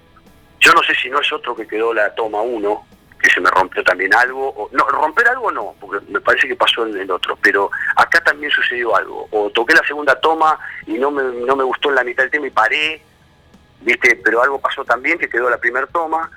yo 0.61 0.73
no 0.73 0.83
sé 0.83 0.95
si 0.95 1.09
no 1.09 1.21
es 1.21 1.33
otro 1.33 1.57
que 1.57 1.67
quedó 1.67 1.95
la 1.95 2.15
toma 2.15 2.43
1, 2.43 2.87
que 3.23 3.31
se 3.31 3.41
me 3.41 3.51
rompió 3.51 3.85
también 3.85 4.13
algo, 4.15 4.69
no, 4.73 4.85
romper 4.89 5.29
algo 5.29 5.53
no, 5.53 5.75
porque 5.81 6.05
me 6.11 6.21
parece 6.21 6.49
que 6.49 6.57
pasó 6.57 6.85
en 6.85 6.97
el 6.97 7.11
otro, 7.11 7.39
pero 7.41 7.71
acá 7.95 8.21
también 8.21 8.51
sucedió 8.51 8.97
algo, 8.97 9.29
o 9.31 9.49
toqué 9.51 9.75
la 9.75 9.87
segunda 9.87 10.19
toma 10.21 10.59
y 10.87 10.95
no 10.95 11.13
me, 11.13 11.23
no 11.23 11.55
me 11.55 11.63
gustó 11.63 11.91
en 11.91 11.95
la 11.95 12.05
mitad 12.05 12.25
del 12.25 12.33
tema 12.33 12.49
y 12.49 12.51
paré, 12.51 13.01
viste, 13.81 14.21
pero 14.25 14.43
algo 14.43 14.61
pasó 14.61 14.85
también 14.85 15.19
que 15.19 15.29
quedó 15.29 15.49
la 15.49 15.59
primera 15.59 15.87
toma, 15.87 16.29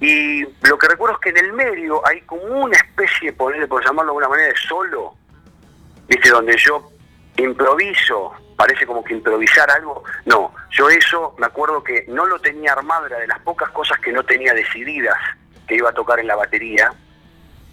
y 0.00 0.42
lo 0.42 0.76
que 0.78 0.88
recuerdo 0.88 1.14
es 1.14 1.20
que 1.20 1.30
en 1.30 1.46
el 1.46 1.52
medio 1.52 2.06
hay 2.06 2.20
como 2.22 2.42
una 2.42 2.76
especie, 2.76 3.32
por 3.32 3.54
llamarlo 3.56 4.02
de 4.02 4.08
alguna 4.08 4.28
manera, 4.28 4.48
de 4.48 4.56
solo, 4.56 5.14
viste, 6.08 6.28
donde 6.28 6.56
yo 6.58 6.90
improviso, 7.36 8.32
parece 8.56 8.84
como 8.84 9.04
que 9.04 9.14
improvisar 9.14 9.70
algo, 9.70 10.02
no, 10.24 10.52
yo 10.70 10.90
eso 10.90 11.36
me 11.38 11.46
acuerdo 11.46 11.84
que 11.84 12.04
no 12.08 12.26
lo 12.26 12.40
tenía 12.40 12.72
armado, 12.72 13.06
era 13.06 13.18
de 13.18 13.28
las 13.28 13.38
pocas 13.40 13.70
cosas 13.70 14.00
que 14.00 14.12
no 14.12 14.24
tenía 14.24 14.52
decididas, 14.54 15.16
que 15.66 15.76
iba 15.76 15.90
a 15.90 15.94
tocar 15.94 16.18
en 16.20 16.26
la 16.26 16.36
batería. 16.36 16.92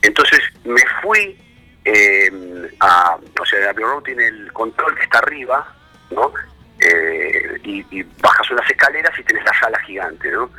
Entonces 0.01 0.39
me 0.65 0.81
fui 1.01 1.37
eh, 1.85 2.31
a, 2.79 3.17
o 3.39 3.45
sea, 3.45 3.69
Abbey 3.69 3.83
Road 3.83 4.03
tiene 4.03 4.27
el 4.27 4.51
control 4.53 4.95
que 4.95 5.03
está 5.03 5.19
arriba, 5.19 5.67
¿no? 6.11 6.31
Eh, 6.79 7.59
y, 7.63 8.03
bajas 8.21 8.49
unas 8.51 8.69
escaleras 8.69 9.17
y 9.17 9.23
tenés 9.23 9.43
la 9.45 9.59
sala 9.59 9.79
gigante, 9.81 10.31
¿no? 10.31 10.49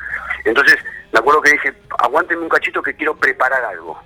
Entonces 0.44 0.77
me 1.12 1.18
acuerdo 1.18 1.42
que 1.42 1.53
dije, 1.53 1.75
aguántenme 1.99 2.42
un 2.42 2.49
cachito 2.49 2.83
que 2.83 2.94
quiero 2.94 3.16
preparar 3.16 3.64
algo. 3.64 4.01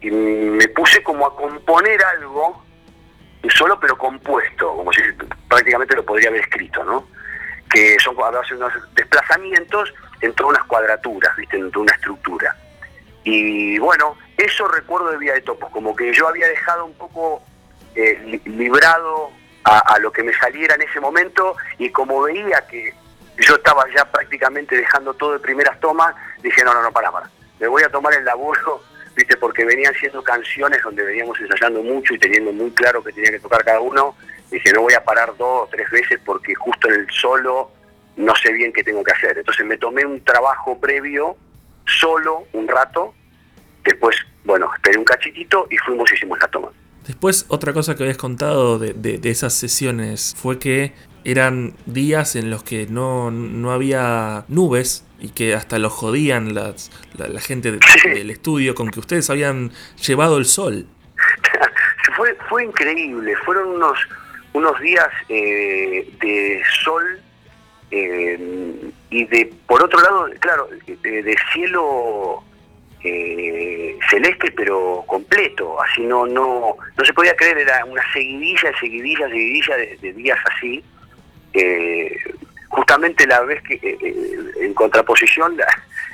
Y 0.00 0.10
me 0.10 0.68
puse 0.68 1.02
como 1.02 1.26
a 1.26 1.34
componer 1.34 2.02
algo, 2.04 2.64
solo 3.48 3.78
pero 3.80 3.96
compuesto, 3.96 4.76
como 4.76 4.92
si 4.92 5.00
prácticamente 5.48 5.96
lo 5.96 6.04
podría 6.04 6.28
haber 6.28 6.42
escrito, 6.42 6.84
¿no? 6.84 7.08
Que 7.70 7.96
son 7.98 8.16
unos 8.16 8.72
desplazamientos 8.94 9.92
entre 10.20 10.44
unas 10.44 10.64
cuadraturas, 10.64 11.36
¿viste? 11.36 11.56
entre 11.56 11.80
una 11.80 11.94
estructura. 11.94 12.56
Y 13.24 13.78
bueno, 13.78 14.16
eso 14.36 14.66
recuerdo 14.68 15.10
de 15.10 15.18
Vía 15.18 15.34
de 15.34 15.42
Topos, 15.42 15.70
como 15.70 15.94
que 15.94 16.12
yo 16.12 16.28
había 16.28 16.48
dejado 16.48 16.86
un 16.86 16.94
poco 16.94 17.42
eh, 17.94 18.40
librado 18.44 19.30
a, 19.64 19.98
lo 19.98 20.10
que 20.10 20.22
me 20.22 20.32
saliera 20.32 20.76
en 20.76 20.82
ese 20.82 20.98
momento 20.98 21.54
y 21.78 21.90
como 21.90 22.22
veía 22.22 22.66
que 22.66 22.94
yo 23.36 23.56
estaba 23.56 23.84
ya 23.94 24.04
prácticamente 24.06 24.76
dejando 24.76 25.12
todo 25.14 25.32
de 25.32 25.40
primeras 25.40 25.78
tomas, 25.80 26.14
dije, 26.42 26.64
no, 26.64 26.72
no, 26.72 26.82
no, 26.82 26.90
para, 26.90 27.12
para, 27.12 27.28
me 27.60 27.68
voy 27.68 27.82
a 27.82 27.90
tomar 27.90 28.14
el 28.14 28.24
laburo, 28.24 28.82
¿viste? 29.16 29.36
porque 29.36 29.64
venían 29.64 29.92
siendo 29.94 30.22
canciones 30.22 30.82
donde 30.82 31.02
veníamos 31.02 31.38
ensayando 31.40 31.82
mucho 31.82 32.14
y 32.14 32.18
teniendo 32.18 32.52
muy 32.52 32.70
claro 32.70 33.02
que 33.04 33.12
tenía 33.12 33.32
que 33.32 33.40
tocar 33.40 33.64
cada 33.64 33.80
uno, 33.80 34.16
dije, 34.50 34.72
no 34.72 34.82
voy 34.82 34.94
a 34.94 35.04
parar 35.04 35.36
dos 35.36 35.64
o 35.64 35.68
tres 35.70 35.90
veces 35.90 36.18
porque 36.24 36.54
justo 36.54 36.88
en 36.88 37.00
el 37.00 37.10
solo 37.10 37.70
no 38.18 38.34
sé 38.34 38.52
bien 38.52 38.72
qué 38.72 38.84
tengo 38.84 39.02
que 39.02 39.12
hacer. 39.12 39.38
Entonces 39.38 39.64
me 39.64 39.78
tomé 39.78 40.04
un 40.04 40.22
trabajo 40.22 40.78
previo, 40.78 41.36
solo, 41.86 42.46
un 42.52 42.68
rato, 42.68 43.14
después, 43.84 44.16
bueno, 44.44 44.70
esperé 44.74 44.98
un 44.98 45.04
cachitito 45.04 45.66
y 45.70 45.78
fuimos 45.78 46.10
y 46.12 46.16
hicimos 46.16 46.38
la 46.40 46.48
toma. 46.48 46.68
Después, 47.06 47.46
otra 47.48 47.72
cosa 47.72 47.94
que 47.94 48.02
habías 48.02 48.18
contado 48.18 48.78
de, 48.78 49.20
esas 49.24 49.54
sesiones 49.54 50.34
fue 50.36 50.58
que 50.58 50.92
eran 51.24 51.74
días 51.86 52.36
en 52.36 52.50
los 52.50 52.62
que 52.62 52.86
no, 52.86 53.32
había 53.70 54.44
nubes 54.48 55.06
y 55.18 55.30
que 55.30 55.54
hasta 55.54 55.78
los 55.78 55.92
jodían 55.92 56.54
las, 56.54 56.90
la, 57.16 57.40
gente 57.40 57.72
del 57.72 58.30
estudio 58.30 58.74
con 58.74 58.90
que 58.90 59.00
ustedes 59.00 59.30
habían 59.30 59.72
llevado 60.06 60.36
el 60.36 60.44
sol. 60.44 60.86
fue, 62.16 62.36
fue 62.48 62.64
increíble, 62.64 63.34
fueron 63.44 63.68
unos, 63.68 63.98
unos 64.52 64.78
días 64.80 65.08
eh, 65.30 66.12
de 66.20 66.62
sol 66.82 67.20
eh, 67.90 68.90
y 69.10 69.24
de 69.24 69.52
por 69.66 69.82
otro 69.82 70.00
lado, 70.00 70.28
claro, 70.40 70.68
de, 70.86 71.36
cielo 71.52 72.42
eh, 73.02 73.98
celeste 74.10 74.50
pero 74.52 75.04
completo, 75.06 75.80
así 75.80 76.02
no 76.02 76.26
no 76.26 76.76
no 76.96 77.04
se 77.04 77.12
podía 77.12 77.34
creer, 77.36 77.58
era 77.58 77.84
una 77.84 78.02
seguidilla, 78.12 78.72
seguidilla, 78.78 79.28
seguidilla 79.28 79.76
de, 79.76 80.12
días 80.12 80.38
así. 80.54 80.84
Eh, 81.54 82.14
justamente 82.68 83.26
la 83.26 83.40
vez 83.40 83.62
que, 83.62 83.80
en 84.60 84.74
contraposición, 84.74 85.56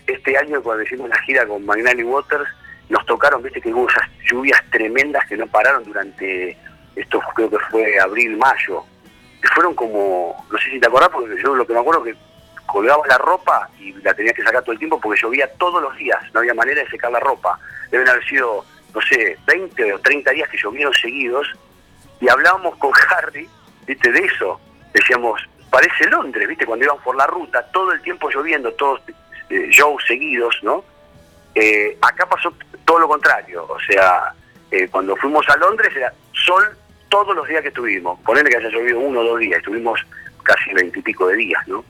este 0.06 0.38
año 0.38 0.62
cuando 0.62 0.84
hicimos 0.84 1.08
la 1.08 1.20
gira 1.22 1.44
con 1.46 1.66
Magnani 1.66 2.04
Waters, 2.04 2.48
nos 2.88 3.04
tocaron, 3.06 3.42
viste 3.42 3.60
que 3.60 3.72
hubo 3.72 3.88
esas 3.88 4.08
lluvias 4.30 4.62
tremendas 4.70 5.26
que 5.26 5.36
no 5.36 5.46
pararon 5.48 5.82
durante, 5.82 6.56
esto 6.94 7.20
creo 7.34 7.50
que 7.50 7.58
fue 7.70 7.98
abril, 7.98 8.36
mayo, 8.36 8.84
fueron 9.48 9.74
como, 9.74 10.46
no 10.50 10.58
sé 10.58 10.70
si 10.70 10.80
te 10.80 10.86
acordás, 10.86 11.10
porque 11.10 11.40
yo 11.42 11.54
lo 11.54 11.66
que 11.66 11.72
me 11.72 11.80
acuerdo 11.80 12.06
es 12.06 12.14
que 12.14 12.20
colgaba 12.66 13.06
la 13.06 13.18
ropa 13.18 13.68
y 13.78 13.92
la 14.02 14.14
tenía 14.14 14.32
que 14.32 14.42
sacar 14.42 14.62
todo 14.62 14.72
el 14.72 14.78
tiempo 14.78 15.00
porque 15.00 15.20
llovía 15.20 15.50
todos 15.58 15.82
los 15.82 15.96
días, 15.96 16.20
no 16.32 16.40
había 16.40 16.54
manera 16.54 16.82
de 16.82 16.90
secar 16.90 17.10
la 17.12 17.20
ropa. 17.20 17.58
Deben 17.90 18.08
haber 18.08 18.24
sido, 18.26 18.64
no 18.94 19.00
sé, 19.02 19.36
20 19.46 19.92
o 19.92 19.98
30 20.00 20.30
días 20.32 20.48
que 20.48 20.58
llovieron 20.58 20.92
seguidos 20.94 21.48
y 22.20 22.28
hablábamos 22.28 22.76
con 22.76 22.92
Harry, 23.10 23.48
viste, 23.86 24.10
de 24.10 24.20
eso. 24.20 24.60
Decíamos, 24.92 25.40
parece 25.70 26.08
Londres, 26.08 26.48
viste, 26.48 26.66
cuando 26.66 26.84
iban 26.84 26.98
por 27.02 27.16
la 27.16 27.26
ruta, 27.26 27.62
todo 27.72 27.92
el 27.92 28.00
tiempo 28.02 28.30
lloviendo, 28.30 28.72
todos 28.72 29.00
eh, 29.50 29.68
shows 29.70 30.02
seguidos, 30.06 30.56
¿no? 30.62 30.84
Eh, 31.54 31.96
acá 32.00 32.26
pasó 32.26 32.52
todo 32.84 32.98
lo 32.98 33.08
contrario, 33.08 33.66
o 33.68 33.78
sea, 33.80 34.32
eh, 34.70 34.88
cuando 34.90 35.16
fuimos 35.16 35.48
a 35.48 35.56
Londres 35.56 35.94
era 35.94 36.12
sol 36.32 36.76
todos 37.14 37.36
los 37.36 37.46
días 37.46 37.62
que 37.62 37.68
estuvimos. 37.68 38.18
Ponele 38.22 38.50
que 38.50 38.56
haya 38.56 38.68
llovido 38.68 38.98
uno 38.98 39.20
o 39.20 39.24
dos 39.24 39.38
días, 39.38 39.58
estuvimos 39.58 40.00
casi 40.42 40.74
veintipico 40.74 41.28
de 41.28 41.36
días, 41.36 41.62
¿no? 41.68 41.84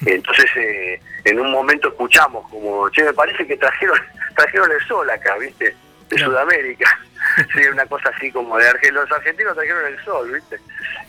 Entonces, 0.06 0.46
eh, 0.56 0.98
en 1.26 1.38
un 1.38 1.50
momento 1.50 1.88
escuchamos 1.88 2.48
como, 2.48 2.88
che, 2.88 3.04
me 3.04 3.12
parece 3.12 3.46
que 3.46 3.58
trajeron 3.58 3.98
trajeron 4.34 4.72
el 4.72 4.80
sol 4.86 5.10
acá, 5.10 5.36
¿viste? 5.36 5.76
De 6.08 6.16
Sudamérica. 6.16 6.98
sí, 7.54 7.60
una 7.70 7.84
cosa 7.84 8.10
así 8.16 8.32
como 8.32 8.56
de 8.56 8.66
Argentina. 8.66 9.02
Los 9.02 9.12
argentinos 9.12 9.54
trajeron 9.54 9.92
el 9.92 10.04
sol, 10.06 10.32
¿viste? 10.32 10.58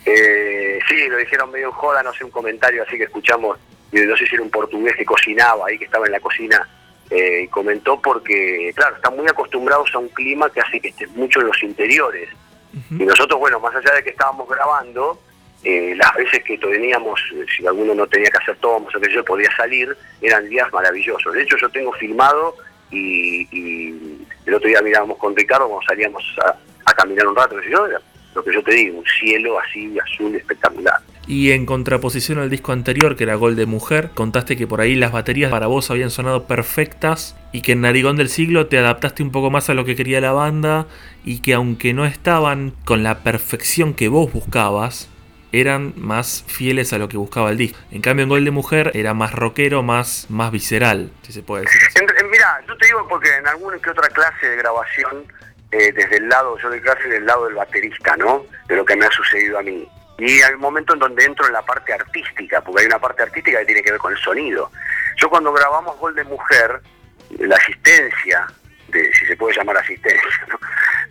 Eh, 0.06 0.80
sí, 0.89 1.08
lo 1.08 1.15
dijeron 1.15 1.49
medio 1.49 1.67
en 1.67 1.71
joda, 1.71 2.04
no 2.04 2.13
sé, 2.13 2.26
un 2.26 2.32
comentario 2.32 2.84
así 2.84 2.97
que 2.97 3.06
escuchamos, 3.06 3.58
no 3.93 4.17
sé 4.17 4.28
si 4.28 4.36
era 4.36 4.43
un 4.43 4.52
portugués 4.52 4.97
que 4.97 5.06
cocinaba 5.06 5.67
ahí, 5.67 5.80
que 5.80 5.86
estaba 5.86 6.06
en 6.06 6.12
la 6.12 6.19
cocina, 6.19 6.67
eh, 7.10 7.43
y 7.43 7.47
comentó 7.47 8.02
porque, 8.02 8.73
claro, 8.76 8.97
están 8.97 9.15
muy 9.15 9.28
acostumbrados 9.28 9.89
a 9.95 9.99
un 9.99 10.10
clima 10.10 10.49
que 10.49 10.60
hace 10.60 10.82
que 10.82 10.89
estén 10.89 11.13
mucho 11.15 11.39
en 11.39 11.47
los 11.47 11.63
interiores. 11.63 12.28
Y 12.89 13.05
nosotros, 13.05 13.39
bueno, 13.39 13.59
más 13.59 13.75
allá 13.75 13.95
de 13.95 14.03
que 14.03 14.09
estábamos 14.09 14.49
grabando, 14.49 15.19
eh, 15.63 15.93
las 15.95 16.13
veces 16.15 16.43
que 16.43 16.57
teníamos, 16.57 17.21
eh, 17.36 17.45
si 17.55 17.65
alguno 17.65 17.93
no 17.95 18.05
tenía 18.07 18.29
que 18.29 18.38
hacer 18.38 18.57
tomas 18.57 18.93
o 18.93 18.99
que 18.99 19.13
yo 19.13 19.23
podía 19.23 19.49
salir, 19.55 19.95
eran 20.21 20.49
días 20.49 20.71
maravillosos. 20.73 21.33
De 21.33 21.43
hecho, 21.43 21.55
yo 21.57 21.69
tengo 21.69 21.93
filmado 21.93 22.55
y, 22.91 23.47
el 24.45 24.53
otro 24.53 24.67
día 24.67 24.81
mirábamos 24.81 25.17
con 25.17 25.36
Ricardo 25.36 25.69
cuando 25.69 25.88
salíamos 25.88 26.23
a, 26.86 26.93
caminar 26.93 27.27
un 27.27 27.36
rato, 27.36 27.55
yo, 27.62 27.88
lo 28.36 28.43
que 28.43 28.54
yo 28.54 28.63
te 28.63 28.74
digo, 28.74 29.00
un 29.00 29.06
cielo 29.19 29.60
así 29.60 29.98
azul 30.00 30.36
espectacular. 30.36 31.00
Y 31.26 31.52
en 31.52 31.65
contraposición 31.65 32.39
al 32.39 32.50
disco 32.50 32.74
anterior, 32.74 33.15
que 33.15 33.24
era 33.24 33.36
Gol 33.36 33.56
de 33.56 33.65
Mujer, 33.65 34.10
contaste 34.13 34.58
que 34.58 34.67
por 34.67 34.82
ahí 34.82 34.96
las 34.96 35.13
baterías 35.13 35.52
para 35.52 35.67
vos 35.67 35.89
habían 35.89 36.12
sonado 36.12 36.48
perfectas 36.48 37.38
y 37.54 37.62
que 37.62 37.74
en 37.74 37.82
Narigón 37.82 38.17
del 38.17 38.28
Siglo 38.28 38.67
te 38.67 38.78
adaptaste 38.78 39.24
un 39.24 39.32
poco 39.32 39.50
más 39.50 39.69
a 39.69 39.74
lo 39.74 39.86
que 39.86 39.96
quería 39.96 40.19
la 40.19 40.34
banda 40.34 40.86
y 41.24 41.39
que 41.39 41.54
aunque 41.54 41.93
no 41.93 42.06
estaban 42.06 42.74
con 42.84 43.04
la 43.04 43.19
perfección 43.19 43.93
que 43.93 44.10
vos 44.10 44.34
buscabas, 44.34 45.10
eran 45.54 45.93
más 45.96 46.43
fieles 46.48 46.91
a 46.93 46.98
lo 46.98 47.08
que 47.08 47.15
buscaba 47.15 47.52
el 47.52 47.58
disco. 47.58 47.80
En 47.91 48.02
cambio, 48.02 48.24
en 48.24 48.30
Gol 48.30 48.43
de 48.43 48.52
Mujer 48.52 48.91
era 48.96 49.13
más 49.13 49.32
rockero, 49.32 49.84
más, 49.84 50.26
más 50.30 50.52
visceral, 50.52 51.12
si 51.22 51.32
se 51.32 51.43
puede 51.43 51.63
decir. 51.63 51.80
mira, 52.30 52.60
yo 52.67 52.76
te 52.76 52.88
digo 52.88 53.08
porque 53.08 53.30
en 53.38 53.48
alguna 53.48 53.78
que 53.78 53.91
otra 53.91 54.10
clase 54.10 54.48
de 54.48 54.58
grabación, 54.58 55.24
eh, 55.73 55.91
desde 55.91 56.17
el 56.17 56.29
lado, 56.29 56.57
yo 56.59 56.69
de 56.69 56.81
clase 56.81 57.09
del 57.09 57.25
lado 57.25 57.45
del 57.45 57.55
baterista, 57.55 58.15
¿no? 58.15 58.45
De 58.67 58.75
lo 58.75 58.86
que 58.86 58.95
me 58.95 59.05
ha 59.05 59.12
sucedido 59.12 59.59
a 59.59 59.63
mí 59.63 59.88
y 60.17 60.41
un 60.53 60.59
momento 60.59 60.93
en 60.93 60.99
donde 60.99 61.25
entro 61.25 61.47
en 61.47 61.53
la 61.53 61.62
parte 61.62 61.93
artística, 61.93 62.62
porque 62.62 62.81
hay 62.81 62.88
una 62.88 62.99
parte 62.99 63.23
artística 63.23 63.59
que 63.59 63.65
tiene 63.65 63.81
que 63.81 63.91
ver 63.91 63.99
con 63.99 64.13
el 64.13 64.19
sonido. 64.19 64.71
Yo 65.17 65.29
cuando 65.29 65.51
grabamos 65.51 65.97
Gol 65.99 66.15
de 66.15 66.23
Mujer, 66.23 66.81
la 67.39 67.55
asistencia, 67.55 68.47
de, 68.89 69.12
si 69.13 69.25
se 69.25 69.36
puede 69.36 69.55
llamar 69.55 69.77
asistencia, 69.77 70.47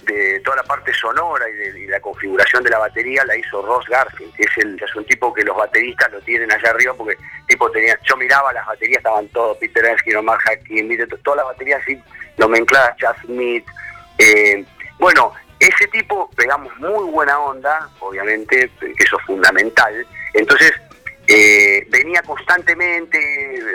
de 0.05 0.41
toda 0.41 0.57
la 0.57 0.63
parte 0.63 0.93
sonora 0.95 1.49
y, 1.49 1.53
de, 1.53 1.87
la 1.89 2.01
configuración 2.01 2.63
de 2.63 2.71
la 2.71 2.79
batería 2.79 3.25
la 3.25 3.37
hizo 3.37 3.65
Ross 3.67 3.87
Garfield, 3.89 4.35
que 4.35 4.45
es, 4.45 4.59
el, 4.59 4.81
es 4.81 4.95
un 4.95 5.05
tipo 5.05 5.35
que 5.35 5.43
los 5.43 5.57
bateristas 5.57 6.11
lo 6.13 6.21
tienen 6.21 6.51
allá 6.53 6.71
arriba, 6.71 6.95
porque 6.95 7.17
tipo 7.49 7.71
tenía, 7.71 7.99
yo 8.05 8.17
miraba 8.17 8.53
las 8.53 8.67
baterías, 8.67 8.99
estaban 8.99 9.29
todos, 9.29 9.59
Peter 9.59 9.85
Ensky, 9.85 10.15
Omar 10.15 10.39
Hakim, 10.47 10.89
todas 11.23 11.39
las 11.39 11.47
baterías 11.47 11.83
así 11.83 12.01
nomencladas, 12.39 12.97
Chad 12.97 13.17
Smith, 13.25 13.67
Eh, 14.19 14.65
bueno, 14.99 15.33
ese 15.59 15.87
tipo 15.89 16.31
pegamos 16.37 16.77
muy 16.79 17.11
buena 17.11 17.39
onda, 17.39 17.89
obviamente, 18.01 18.71
eso 18.99 19.19
es 19.19 19.27
fundamental. 19.27 20.07
Entonces, 20.35 20.73
eh, 21.29 21.87
venía 21.89 22.21
constantemente, 22.23 23.19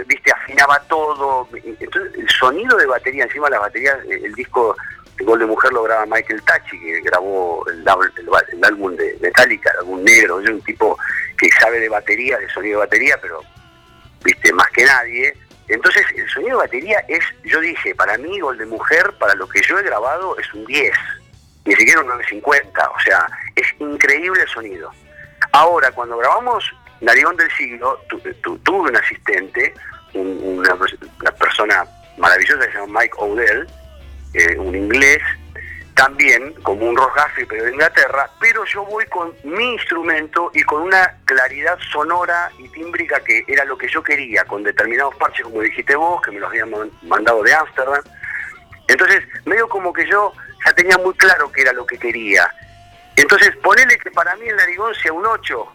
viste, 0.05 0.31
afinaba 0.31 0.79
todo. 0.87 1.47
El 1.53 2.29
sonido 2.29 2.77
de 2.77 2.85
batería, 2.85 3.23
encima 3.23 3.47
de 3.47 3.51
la 3.51 3.59
batería, 3.59 3.97
el 4.09 4.33
disco 4.35 4.75
de 5.17 5.25
Gol 5.25 5.39
de 5.39 5.45
Mujer 5.45 5.71
lo 5.73 5.83
graba 5.83 6.05
Michael 6.05 6.43
Tachi, 6.43 6.79
que 6.79 7.01
grabó 7.01 7.65
el, 7.69 7.87
álbum 8.63 8.95
de 8.95 9.17
Metallica, 9.21 9.71
el 9.71 9.79
álbum 9.79 10.03
negro, 10.03 10.41
es 10.41 10.49
un 10.49 10.61
tipo 10.61 10.97
que 11.37 11.49
sabe 11.59 11.79
de 11.79 11.89
batería, 11.89 12.37
de 12.37 12.49
sonido 12.49 12.79
de 12.79 12.85
batería, 12.85 13.17
pero, 13.21 13.41
viste, 14.23 14.51
más 14.53 14.67
que 14.71 14.85
nadie. 14.85 15.33
Entonces, 15.67 16.05
el 16.15 16.29
sonido 16.29 16.57
de 16.57 16.65
batería 16.65 16.99
es, 17.07 17.23
yo 17.43 17.59
dije, 17.59 17.93
para 17.95 18.17
mí, 18.17 18.39
Gol 18.39 18.57
de 18.57 18.65
Mujer, 18.65 19.13
para 19.19 19.35
lo 19.35 19.47
que 19.49 19.61
yo 19.61 19.77
he 19.77 19.83
grabado, 19.83 20.37
es 20.37 20.53
un 20.53 20.65
10, 20.65 20.93
ni 21.65 21.75
siquiera 21.75 22.01
un 22.01 22.07
950, 22.07 22.89
o 22.89 22.99
sea, 23.01 23.27
es 23.55 23.67
increíble 23.79 24.41
el 24.41 24.47
sonido. 24.47 24.91
Ahora, 25.51 25.91
cuando 25.91 26.17
grabamos 26.17 26.63
Narigón 27.01 27.35
del 27.35 27.51
Siglo, 27.51 27.99
tuve 28.63 28.89
un 28.89 28.95
asistente, 28.95 29.73
una, 30.13 30.75
persona 31.37 31.85
maravillosa 32.17 32.65
que 32.65 32.71
se 32.71 32.79
llama 32.79 33.01
Mike 33.01 33.15
Odell, 33.17 33.67
eh, 34.33 34.57
un 34.57 34.75
inglés, 34.75 35.21
también 35.97 36.53
como 36.61 36.87
un 36.87 36.95
Ross 36.95 37.11
pero 37.49 37.65
de 37.65 37.71
Inglaterra, 37.71 38.29
pero 38.39 38.63
yo 38.65 38.85
voy 38.85 39.03
con 39.07 39.33
mi 39.43 39.73
instrumento 39.73 40.51
y 40.53 40.61
con 40.61 40.83
una 40.83 41.17
claridad 41.25 41.75
sonora 41.91 42.51
y 42.59 42.69
tímbrica 42.69 43.19
que 43.21 43.43
era 43.47 43.65
lo 43.65 43.75
que 43.75 43.87
yo 43.89 44.03
quería, 44.03 44.45
con 44.45 44.63
determinados 44.63 45.15
parches, 45.15 45.43
como 45.43 45.61
dijiste 45.61 45.95
vos, 45.95 46.21
que 46.21 46.29
me 46.29 46.39
los 46.39 46.49
habían 46.49 46.69
mandado 47.01 47.41
de 47.41 47.51
Ámsterdam. 47.51 48.03
Entonces, 48.87 49.23
medio 49.45 49.67
como 49.67 49.91
que 49.91 50.07
yo 50.07 50.31
ya 50.63 50.71
tenía 50.73 50.99
muy 50.99 51.15
claro 51.15 51.51
que 51.51 51.61
era 51.61 51.73
lo 51.73 51.85
que 51.87 51.97
quería. 51.97 52.47
Entonces, 53.15 53.55
ponele 53.57 53.97
que 53.97 54.11
para 54.11 54.35
mí 54.35 54.47
el 54.47 54.55
narigón 54.55 54.93
sea 54.93 55.11
un 55.11 55.25
8, 55.25 55.67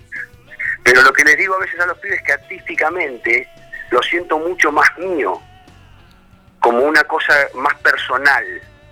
pero 0.85 1.03
lo 1.03 1.13
que 1.13 1.25
les 1.25 1.37
digo 1.37 1.57
a 1.57 1.59
veces 1.59 1.81
a 1.81 1.87
los 1.87 1.99
pibes 1.99 2.21
es 2.21 2.25
que 2.25 2.33
artísticamente 2.33 3.49
lo 3.91 4.01
siento 4.05 4.39
mucho 4.39 4.71
más 4.71 4.89
mío, 4.99 5.43
como 6.61 6.79
una 6.85 7.03
cosa 7.03 7.35
más 7.55 7.75
personal, 7.81 8.45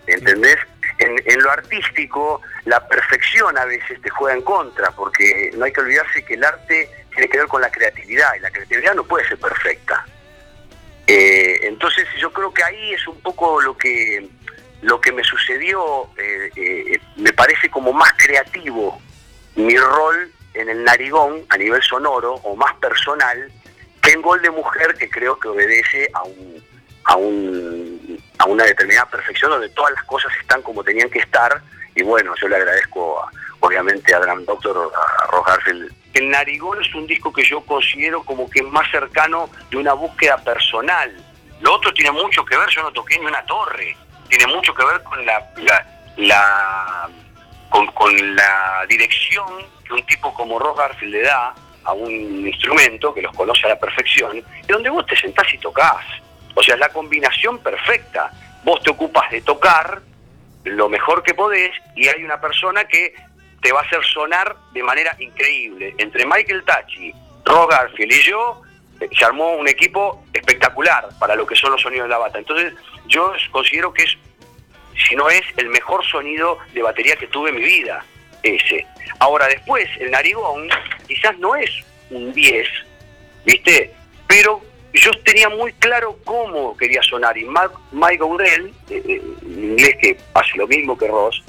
¿entendés? 0.09 0.59
En, 1.00 1.16
en, 1.24 1.42
lo 1.42 1.50
artístico, 1.50 2.42
la 2.66 2.86
perfección 2.86 3.56
a 3.58 3.64
veces 3.64 4.00
te 4.00 4.10
juega 4.10 4.36
en 4.36 4.42
contra, 4.42 4.90
porque 4.92 5.50
no 5.56 5.64
hay 5.64 5.72
que 5.72 5.80
olvidarse 5.80 6.24
que 6.24 6.34
el 6.34 6.44
arte 6.44 6.88
tiene 7.10 7.28
que 7.28 7.38
ver 7.38 7.48
con 7.48 7.60
la 7.60 7.70
creatividad, 7.70 8.34
y 8.36 8.40
la 8.40 8.50
creatividad 8.50 8.94
no 8.94 9.04
puede 9.04 9.26
ser 9.26 9.38
perfecta. 9.38 10.06
Eh, 11.06 11.66
entonces 11.66 12.06
yo 12.20 12.32
creo 12.32 12.54
que 12.54 12.62
ahí 12.62 12.94
es 12.94 13.06
un 13.08 13.20
poco 13.20 13.60
lo 13.60 13.76
que, 13.76 14.28
lo 14.82 15.00
que 15.00 15.10
me 15.10 15.24
sucedió, 15.24 16.08
eh, 16.16 16.50
eh, 16.54 17.00
me 17.16 17.32
parece 17.32 17.68
como 17.68 17.92
más 17.92 18.12
creativo 18.12 19.00
mi 19.56 19.76
rol 19.76 20.30
en 20.54 20.68
el 20.68 20.84
narigón 20.84 21.44
a 21.48 21.56
nivel 21.56 21.82
sonoro 21.82 22.34
o 22.34 22.54
más 22.54 22.74
personal 22.76 23.50
que 24.00 24.12
en 24.12 24.22
Gol 24.22 24.40
de 24.40 24.50
Mujer 24.50 24.94
que 24.94 25.10
creo 25.10 25.38
que 25.38 25.48
obedece 25.48 26.08
a 26.14 26.22
un, 26.22 26.62
a 27.11 27.16
un 27.16 28.18
a 28.38 28.44
una 28.46 28.64
determinada 28.64 29.07
perfección 29.07 29.51
donde 29.51 29.68
todas 29.70 29.92
las 29.92 30.05
cosas 30.05 30.33
están 30.40 30.62
como 30.62 30.83
tenían 30.83 31.11
que 31.11 31.18
estar 31.18 31.61
y 31.94 32.03
bueno, 32.03 32.33
yo 32.40 32.49
le 32.49 32.57
agradezco 32.57 33.20
obviamente 33.59 34.14
a 34.14 34.20
Drum 34.20 34.44
Doctor, 34.44 34.90
a 34.94 35.27
Rojarfield. 35.27 35.92
El 36.14 36.31
Narigón 36.31 36.81
es 36.81 36.94
un 36.94 37.07
disco 37.07 37.33
que 37.33 37.44
yo 37.44 37.61
considero 37.62 38.23
como 38.23 38.49
que 38.49 38.61
es 38.61 38.66
más 38.66 38.90
cercano 38.90 39.51
de 39.70 39.77
una 39.77 39.92
búsqueda 39.92 40.38
personal. 40.38 41.12
Lo 41.61 41.75
otro 41.75 41.92
tiene 41.92 42.12
mucho 42.12 42.44
que 42.44 42.57
ver, 42.57 42.68
yo 42.70 42.83
no 42.83 42.92
toqué 42.92 43.18
ni 43.18 43.27
una 43.27 43.44
torre, 43.44 43.96
tiene 44.29 44.46
mucho 44.46 44.73
que 44.73 44.85
ver 44.85 45.03
con 45.03 45.27
la, 45.27 45.53
con, 47.68 48.37
la 48.37 48.87
dirección 48.88 49.46
un 49.90 50.07
tipo 50.07 50.33
como 50.35 50.59
Ross 50.59 50.79
Garfield 50.79 51.12
le 51.12 51.23
da 51.23 51.53
a 51.85 51.92
un 51.92 52.46
instrumento 52.46 53.12
que 53.12 53.23
los 53.23 53.35
conoce 53.35 53.66
a 53.66 53.70
la 53.70 53.79
perfección, 53.79 54.37
y 54.37 54.66
donde 54.73 54.88
vos 54.88 55.05
te 55.07 55.16
sentás 55.16 55.53
y 55.53 55.59
tocas. 55.59 56.07
O 56.54 56.62
sea, 56.62 56.74
es 56.74 56.80
la 56.80 56.88
combinación 56.88 57.58
perfecta. 57.58 58.30
Vos 58.64 58.82
te 58.82 58.90
ocupas 58.90 59.30
de 59.30 59.40
tocar 59.42 60.02
lo 60.64 60.88
mejor 60.88 61.22
que 61.22 61.34
podés 61.34 61.70
y 61.96 62.08
hay 62.08 62.22
una 62.22 62.40
persona 62.40 62.84
que 62.84 63.14
te 63.62 63.72
va 63.72 63.80
a 63.80 63.82
hacer 63.82 64.04
sonar 64.04 64.56
de 64.72 64.82
manera 64.82 65.14
increíble. 65.18 65.94
Entre 65.98 66.24
Michael 66.26 66.64
Tachi, 66.64 67.12
Ross 67.44 67.68
Garfield 67.68 68.12
y 68.12 68.22
yo, 68.22 68.62
eh, 69.00 69.08
se 69.16 69.24
armó 69.24 69.52
un 69.54 69.68
equipo 69.68 70.24
espectacular 70.32 71.08
para 71.18 71.34
lo 71.34 71.46
que 71.46 71.56
son 71.56 71.72
los 71.72 71.82
sonidos 71.82 72.04
de 72.04 72.10
la 72.10 72.18
bata. 72.18 72.38
Entonces, 72.38 72.74
yo 73.06 73.32
considero 73.50 73.92
que 73.92 74.04
es, 74.04 74.16
si 75.08 75.16
no 75.16 75.28
es, 75.28 75.42
el 75.56 75.68
mejor 75.68 76.04
sonido 76.04 76.58
de 76.74 76.82
batería 76.82 77.16
que 77.16 77.26
tuve 77.26 77.50
en 77.50 77.56
mi 77.56 77.62
vida 77.62 78.04
ese. 78.42 78.86
Ahora 79.18 79.46
después, 79.46 79.88
el 79.98 80.10
narigón 80.10 80.68
quizás 81.06 81.36
no 81.38 81.54
es 81.54 81.70
un 82.10 82.32
10, 82.32 82.68
¿viste? 83.44 83.94
Pero 84.26 84.62
yo 84.92 85.11
tenía 85.24 85.48
muy 85.48 85.72
claro 85.74 86.18
cómo 86.24 86.76
quería 86.76 87.03
sonar 87.03 87.37
y 87.38 87.44
Mike 87.44 88.16
Gaudel, 88.18 88.72
eh, 88.88 89.03
eh, 89.07 89.22
inglés 89.42 89.96
que 90.00 90.18
hace 90.35 90.57
lo 90.57 90.66
mismo 90.66 90.98
que 90.98 91.07
Ross, 91.07 91.42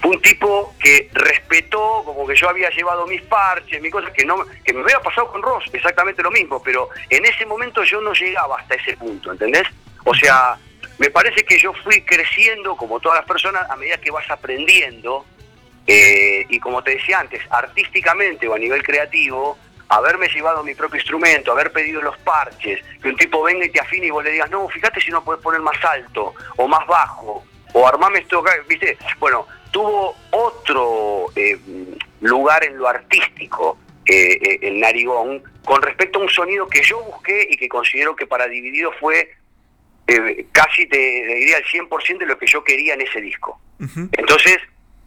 fue 0.00 0.12
un 0.12 0.22
tipo 0.22 0.74
que 0.80 1.08
respetó, 1.12 2.02
como 2.04 2.26
que 2.26 2.34
yo 2.34 2.48
había 2.48 2.70
llevado 2.70 3.06
mis 3.06 3.22
parches, 3.22 3.80
mis 3.80 3.92
cosas, 3.92 4.12
que, 4.12 4.24
no, 4.24 4.44
que 4.64 4.72
me 4.72 4.82
había 4.82 5.00
pasado 5.00 5.30
con 5.32 5.42
Ross, 5.42 5.64
exactamente 5.72 6.22
lo 6.22 6.30
mismo, 6.30 6.62
pero 6.62 6.88
en 7.10 7.24
ese 7.24 7.44
momento 7.46 7.82
yo 7.82 8.00
no 8.00 8.12
llegaba 8.12 8.58
hasta 8.58 8.74
ese 8.74 8.96
punto, 8.96 9.32
¿entendés? 9.32 9.66
O 10.04 10.14
sea, 10.14 10.56
me 10.98 11.10
parece 11.10 11.44
que 11.44 11.58
yo 11.58 11.72
fui 11.84 12.02
creciendo, 12.02 12.76
como 12.76 13.00
todas 13.00 13.18
las 13.18 13.26
personas, 13.26 13.68
a 13.70 13.76
medida 13.76 13.98
que 13.98 14.10
vas 14.10 14.28
aprendiendo, 14.30 15.24
eh, 15.86 16.44
y 16.48 16.60
como 16.60 16.82
te 16.82 16.92
decía 16.92 17.20
antes, 17.20 17.40
artísticamente 17.50 18.46
o 18.46 18.54
a 18.54 18.58
nivel 18.58 18.82
creativo, 18.82 19.58
haberme 19.88 20.28
llevado 20.28 20.62
mi 20.62 20.74
propio 20.74 20.98
instrumento, 20.98 21.52
haber 21.52 21.72
pedido 21.72 22.02
los 22.02 22.16
parches, 22.18 22.80
que 23.02 23.08
un 23.08 23.16
tipo 23.16 23.42
venga 23.42 23.64
y 23.64 23.70
te 23.70 23.80
afine 23.80 24.06
y 24.06 24.10
vos 24.10 24.22
le 24.22 24.32
digas, 24.32 24.50
no, 24.50 24.68
fíjate 24.68 25.00
si 25.00 25.10
no 25.10 25.24
puedes 25.24 25.42
poner 25.42 25.60
más 25.60 25.82
alto 25.84 26.34
o 26.56 26.68
más 26.68 26.86
bajo, 26.86 27.44
o 27.72 27.88
armame 27.88 28.20
esto, 28.20 28.42
¿viste? 28.68 28.98
Bueno, 29.18 29.46
tuvo 29.70 30.14
otro 30.30 31.26
eh, 31.36 31.58
lugar 32.20 32.64
en 32.64 32.78
lo 32.78 32.88
artístico 32.88 33.78
eh, 34.06 34.58
el 34.62 34.80
narigón 34.80 35.42
con 35.64 35.82
respecto 35.82 36.18
a 36.18 36.22
un 36.22 36.30
sonido 36.30 36.66
que 36.66 36.82
yo 36.82 37.02
busqué 37.04 37.46
y 37.50 37.56
que 37.56 37.68
considero 37.68 38.16
que 38.16 38.26
para 38.26 38.48
Dividido 38.48 38.90
fue 38.98 39.34
casi, 40.52 40.86
te, 40.86 40.96
diría, 40.96 41.58
el 41.58 41.64
100% 41.64 42.18
de 42.18 42.26
lo 42.26 42.38
que 42.38 42.46
yo 42.46 42.64
quería 42.64 42.94
en 42.94 43.02
ese 43.02 43.20
disco. 43.20 43.60
Entonces, 44.12 44.56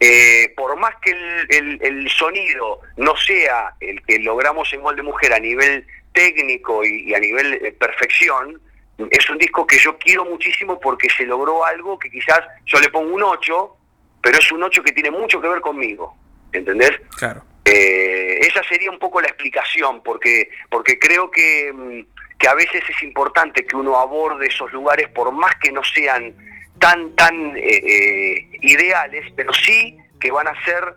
eh, 0.04 0.52
por 0.56 0.76
más 0.80 0.96
que 1.00 1.12
el, 1.48 2.10
sonido 2.10 2.80
no 2.96 3.16
sea 3.16 3.72
el 3.78 4.02
que 4.02 4.18
logramos 4.18 4.72
en 4.72 4.80
Gol 4.80 4.96
de 4.96 5.02
Mujer 5.02 5.32
a 5.32 5.38
nivel 5.38 5.86
técnico 6.12 6.84
y, 6.84 7.14
a 7.14 7.20
nivel 7.20 7.60
de 7.60 7.70
perfección, 7.70 8.60
es 8.98 9.30
un 9.30 9.38
disco 9.38 9.64
que 9.64 9.78
yo 9.78 9.96
quiero 9.98 10.24
muchísimo 10.24 10.80
porque 10.80 11.08
se 11.16 11.24
logró 11.24 11.64
algo 11.64 12.00
que 12.00 12.10
quizás 12.10 12.40
yo 12.66 12.80
le 12.80 12.88
pongo 12.88 13.14
un 13.14 13.22
8, 13.22 13.76
pero 14.20 14.38
es 14.38 14.50
un 14.50 14.64
8 14.64 14.82
que 14.82 14.90
tiene 14.90 15.12
mucho 15.12 15.40
que 15.40 15.46
ver 15.46 15.60
conmigo, 15.60 16.16
¿entendés? 16.52 17.00
Claro. 17.16 17.44
Eh, 17.64 18.40
esa 18.40 18.60
sería 18.64 18.90
un 18.90 18.98
poco 18.98 19.20
la 19.20 19.28
explicación, 19.28 20.02
porque, 20.02 20.50
porque 20.68 20.98
creo 20.98 21.30
que, 21.30 21.72
mm, 21.72 22.38
que 22.40 22.48
a 22.48 22.54
veces 22.54 22.82
es 22.88 23.02
importante 23.04 23.64
que 23.64 23.76
uno 23.76 23.96
aborde 23.96 24.48
esos 24.48 24.72
lugares 24.72 25.08
por 25.10 25.30
más 25.30 25.54
que 25.62 25.70
no 25.70 25.84
sean 25.84 26.34
tan, 26.82 27.12
tan 27.12 27.56
eh, 27.56 27.62
eh, 27.62 28.48
ideales, 28.60 29.32
pero 29.36 29.52
sí 29.54 29.96
que 30.18 30.32
van 30.32 30.48
a 30.48 30.64
ser 30.64 30.96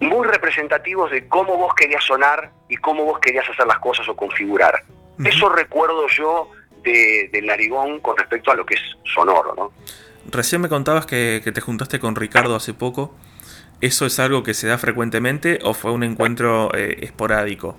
muy 0.00 0.26
representativos 0.26 1.12
de 1.12 1.28
cómo 1.28 1.56
vos 1.56 1.72
querías 1.76 2.02
sonar 2.02 2.50
y 2.68 2.76
cómo 2.76 3.04
vos 3.04 3.20
querías 3.20 3.48
hacer 3.48 3.64
las 3.64 3.78
cosas 3.78 4.08
o 4.08 4.16
configurar. 4.16 4.82
Eso 5.24 5.48
recuerdo 5.48 6.08
yo 6.08 6.50
de, 6.82 7.30
del 7.32 7.46
narigón 7.46 8.00
con 8.00 8.16
respecto 8.16 8.50
a 8.50 8.56
lo 8.56 8.66
que 8.66 8.74
es 8.74 8.80
sonoro, 9.04 9.54
¿no? 9.56 9.72
Recién 10.32 10.60
me 10.60 10.68
contabas 10.68 11.06
que, 11.06 11.40
te 11.40 11.60
juntaste 11.60 12.00
con 12.00 12.16
Ricardo 12.16 12.56
hace 12.56 12.74
poco. 12.74 13.14
¿Eso 13.80 14.06
es 14.06 14.18
algo 14.18 14.42
que 14.42 14.52
se 14.52 14.66
da 14.66 14.78
frecuentemente 14.78 15.60
o 15.62 15.74
fue 15.74 15.92
un 15.92 16.02
encuentro 16.02 16.74
eh, 16.74 16.98
esporádico? 17.02 17.76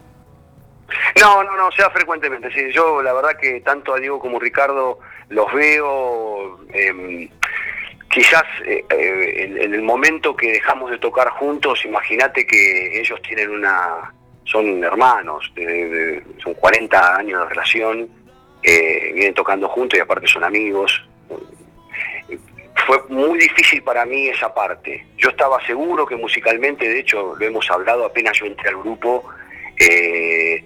No, 1.19 1.43
no, 1.43 1.56
no, 1.58 1.71
se 1.71 1.82
da 1.82 1.89
frecuentemente. 1.89 2.52
Sí, 2.52 2.71
yo 2.71 3.02
la 3.02 3.13
verdad 3.13 3.38
que 3.39 3.62
tanto 3.62 3.93
a 3.93 4.00
Diego 4.00 4.19
como 4.19 4.38
a 4.38 4.39
Ricardo 4.39 5.00
los 5.30 5.52
veo 5.54 6.60
eh, 6.74 7.30
quizás 8.15 8.43
eh, 8.65 8.86
eh, 8.89 9.58
en, 9.60 9.74
el 9.74 9.82
momento 9.82 10.36
que 10.36 10.54
dejamos 10.54 10.89
de 10.89 10.98
tocar 11.00 11.30
juntos, 11.32 11.84
imagínate 11.84 12.48
que 12.48 13.00
ellos 13.00 13.21
tienen 13.21 13.50
una, 13.50 14.13
son 14.45 14.82
hermanos, 14.84 15.52
son 16.41 16.54
40 16.54 17.17
años 17.17 17.41
de 17.41 17.50
relación, 17.50 18.10
eh, 18.63 19.12
vienen 19.13 19.34
tocando 19.34 19.67
juntos 19.67 20.00
y 20.00 20.02
aparte 20.02 20.28
son 20.28 20.45
amigos. 20.45 21.06
Fue 22.88 23.04
muy 23.10 23.38
difícil 23.38 23.84
para 23.84 24.06
mí 24.06 24.30
esa 24.30 24.54
parte. 24.54 25.06
Yo 25.17 25.30
estaba 25.30 25.63
seguro 25.65 26.06
que 26.06 26.15
musicalmente, 26.15 26.88
de 26.88 27.00
hecho 27.00 27.36
lo 27.36 27.45
hemos 27.45 27.69
hablado 27.69 28.06
apenas 28.06 28.39
yo 28.39 28.45
entré 28.45 28.69
al 28.69 28.78
grupo, 28.78 29.26
eh, 29.78 30.63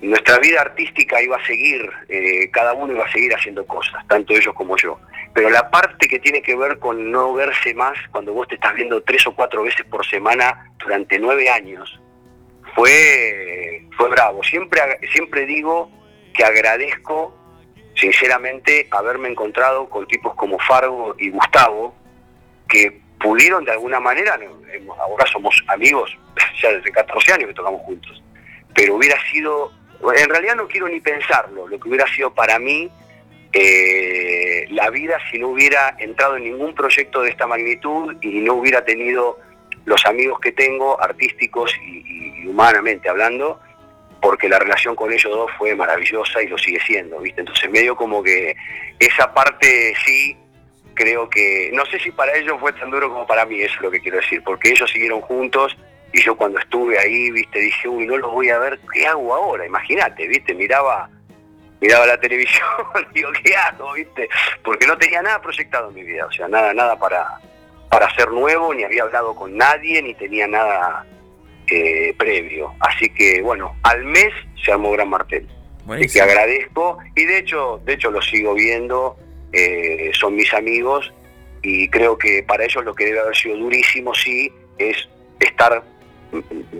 nuestra 0.00 0.38
vida 0.38 0.62
artística 0.62 1.20
iba 1.22 1.36
a 1.36 1.46
seguir, 1.46 1.90
eh, 2.08 2.50
cada 2.50 2.72
uno 2.72 2.94
iba 2.94 3.04
a 3.04 3.12
seguir 3.12 3.34
haciendo 3.34 3.66
cosas, 3.66 4.06
tanto 4.08 4.34
ellos 4.34 4.54
como 4.54 4.76
yo. 4.76 4.98
pero 5.34 5.50
la 5.50 5.70
parte 5.70 6.08
que 6.08 6.18
tiene 6.18 6.42
que 6.42 6.56
ver 6.56 6.78
con 6.78 7.10
no 7.10 7.34
verse 7.34 7.74
más 7.74 7.96
cuando 8.10 8.32
vos 8.32 8.48
te 8.48 8.54
estás 8.54 8.74
viendo 8.74 9.02
tres 9.02 9.26
o 9.26 9.34
cuatro 9.34 9.62
veces 9.62 9.84
por 9.86 10.04
semana 10.06 10.72
durante 10.78 11.18
nueve 11.18 11.48
años, 11.48 12.00
fue, 12.74 13.86
fue 13.96 14.08
bravo. 14.08 14.42
Siempre, 14.44 14.80
siempre 15.12 15.46
digo 15.46 15.90
que 16.34 16.44
agradezco 16.44 17.34
sinceramente 17.94 18.86
haberme 18.90 19.28
encontrado 19.28 19.88
con 19.88 20.06
tipos 20.06 20.34
como 20.36 20.58
Fargo 20.60 21.14
y 21.18 21.30
Gustavo, 21.30 21.94
que 22.68 23.00
pudieron 23.20 23.64
de 23.64 23.72
alguna 23.72 23.98
manera, 23.98 24.38
ahora 25.00 25.26
somos 25.26 25.62
amigos, 25.66 26.16
ya 26.62 26.72
desde 26.72 26.90
14 26.92 27.32
años 27.32 27.48
que 27.48 27.54
tocamos 27.54 27.82
juntos, 27.82 28.22
pero 28.78 28.94
hubiera 28.94 29.20
sido, 29.28 29.72
en 30.16 30.30
realidad 30.30 30.54
no 30.54 30.68
quiero 30.68 30.86
ni 30.86 31.00
pensarlo, 31.00 31.66
lo 31.66 31.80
que 31.80 31.88
hubiera 31.88 32.06
sido 32.14 32.32
para 32.32 32.60
mí 32.60 32.88
eh, 33.52 34.66
la 34.70 34.88
vida 34.90 35.18
si 35.28 35.38
no 35.40 35.48
hubiera 35.48 35.96
entrado 35.98 36.36
en 36.36 36.44
ningún 36.44 36.76
proyecto 36.76 37.22
de 37.22 37.30
esta 37.30 37.48
magnitud 37.48 38.14
y 38.20 38.38
no 38.38 38.54
hubiera 38.54 38.84
tenido 38.84 39.40
los 39.84 40.06
amigos 40.06 40.38
que 40.38 40.52
tengo, 40.52 41.00
artísticos 41.02 41.74
y, 41.84 42.46
humanamente 42.46 43.08
hablando, 43.08 43.58
porque 44.20 44.48
la 44.48 44.60
relación 44.60 44.94
con 44.94 45.12
ellos 45.12 45.32
dos 45.32 45.50
fue 45.58 45.74
maravillosa 45.74 46.40
y 46.40 46.46
lo 46.46 46.56
sigue 46.56 46.78
siendo, 46.86 47.18
¿viste? 47.18 47.40
Entonces 47.40 47.68
medio 47.68 47.96
como 47.96 48.22
que 48.22 48.54
esa 49.00 49.34
parte 49.34 49.92
sí, 50.06 50.36
creo 50.94 51.28
que, 51.28 51.72
no 51.72 51.84
sé 51.86 51.98
si 51.98 52.12
para 52.12 52.36
ellos 52.36 52.60
fue 52.60 52.72
tan 52.74 52.90
duro 52.92 53.08
como 53.08 53.26
para 53.26 53.44
mí, 53.44 53.60
eso 53.60 53.74
es 53.74 53.80
lo 53.80 53.90
que 53.90 53.98
quiero 53.98 54.18
decir, 54.18 54.40
porque 54.44 54.68
ellos 54.70 54.88
siguieron 54.88 55.20
juntos 55.20 55.76
y 56.12 56.20
yo 56.22 56.36
cuando 56.36 56.58
estuve 56.58 56.98
ahí, 56.98 57.30
¿viste? 57.30 57.58
Dije, 57.58 57.88
uy, 57.88 58.06
no 58.06 58.16
los 58.16 58.32
voy 58.32 58.48
a 58.50 58.58
ver, 58.58 58.78
¿qué 58.92 59.06
hago 59.06 59.34
ahora? 59.34 59.66
Imagínate, 59.66 60.26
¿viste? 60.26 60.54
Miraba 60.54 61.10
miraba 61.80 62.06
la 62.06 62.18
televisión, 62.20 62.66
digo, 63.14 63.30
¿qué 63.44 63.54
hago? 63.56 63.92
¿Viste? 63.92 64.28
Porque 64.64 64.86
no 64.86 64.96
tenía 64.98 65.22
nada 65.22 65.40
proyectado 65.40 65.88
en 65.88 65.94
mi 65.94 66.02
vida, 66.02 66.26
o 66.26 66.32
sea, 66.32 66.48
nada, 66.48 66.72
nada 66.74 66.98
para, 66.98 67.40
para 67.88 68.06
hacer 68.06 68.30
nuevo, 68.30 68.74
ni 68.74 68.84
había 68.84 69.02
hablado 69.02 69.34
con 69.34 69.56
nadie, 69.56 70.02
ni 70.02 70.14
tenía 70.14 70.46
nada 70.46 71.06
eh, 71.68 72.14
previo. 72.18 72.74
Así 72.80 73.08
que, 73.10 73.40
bueno, 73.42 73.76
al 73.82 74.04
mes 74.04 74.32
se 74.64 74.72
armó 74.72 74.90
Gran 74.92 75.08
Martel. 75.08 75.48
Y 75.98 76.06
que 76.06 76.20
agradezco, 76.20 76.98
y 77.14 77.24
de 77.24 77.38
hecho, 77.38 77.80
de 77.86 77.94
hecho 77.94 78.10
lo 78.10 78.20
sigo 78.20 78.52
viendo, 78.52 79.16
eh, 79.52 80.10
son 80.12 80.34
mis 80.34 80.52
amigos, 80.52 81.10
y 81.62 81.88
creo 81.88 82.18
que 82.18 82.42
para 82.42 82.64
ellos 82.64 82.84
lo 82.84 82.94
que 82.94 83.06
debe 83.06 83.20
haber 83.20 83.34
sido 83.34 83.56
durísimo, 83.56 84.14
sí, 84.14 84.52
es 84.76 85.08
estar 85.40 85.82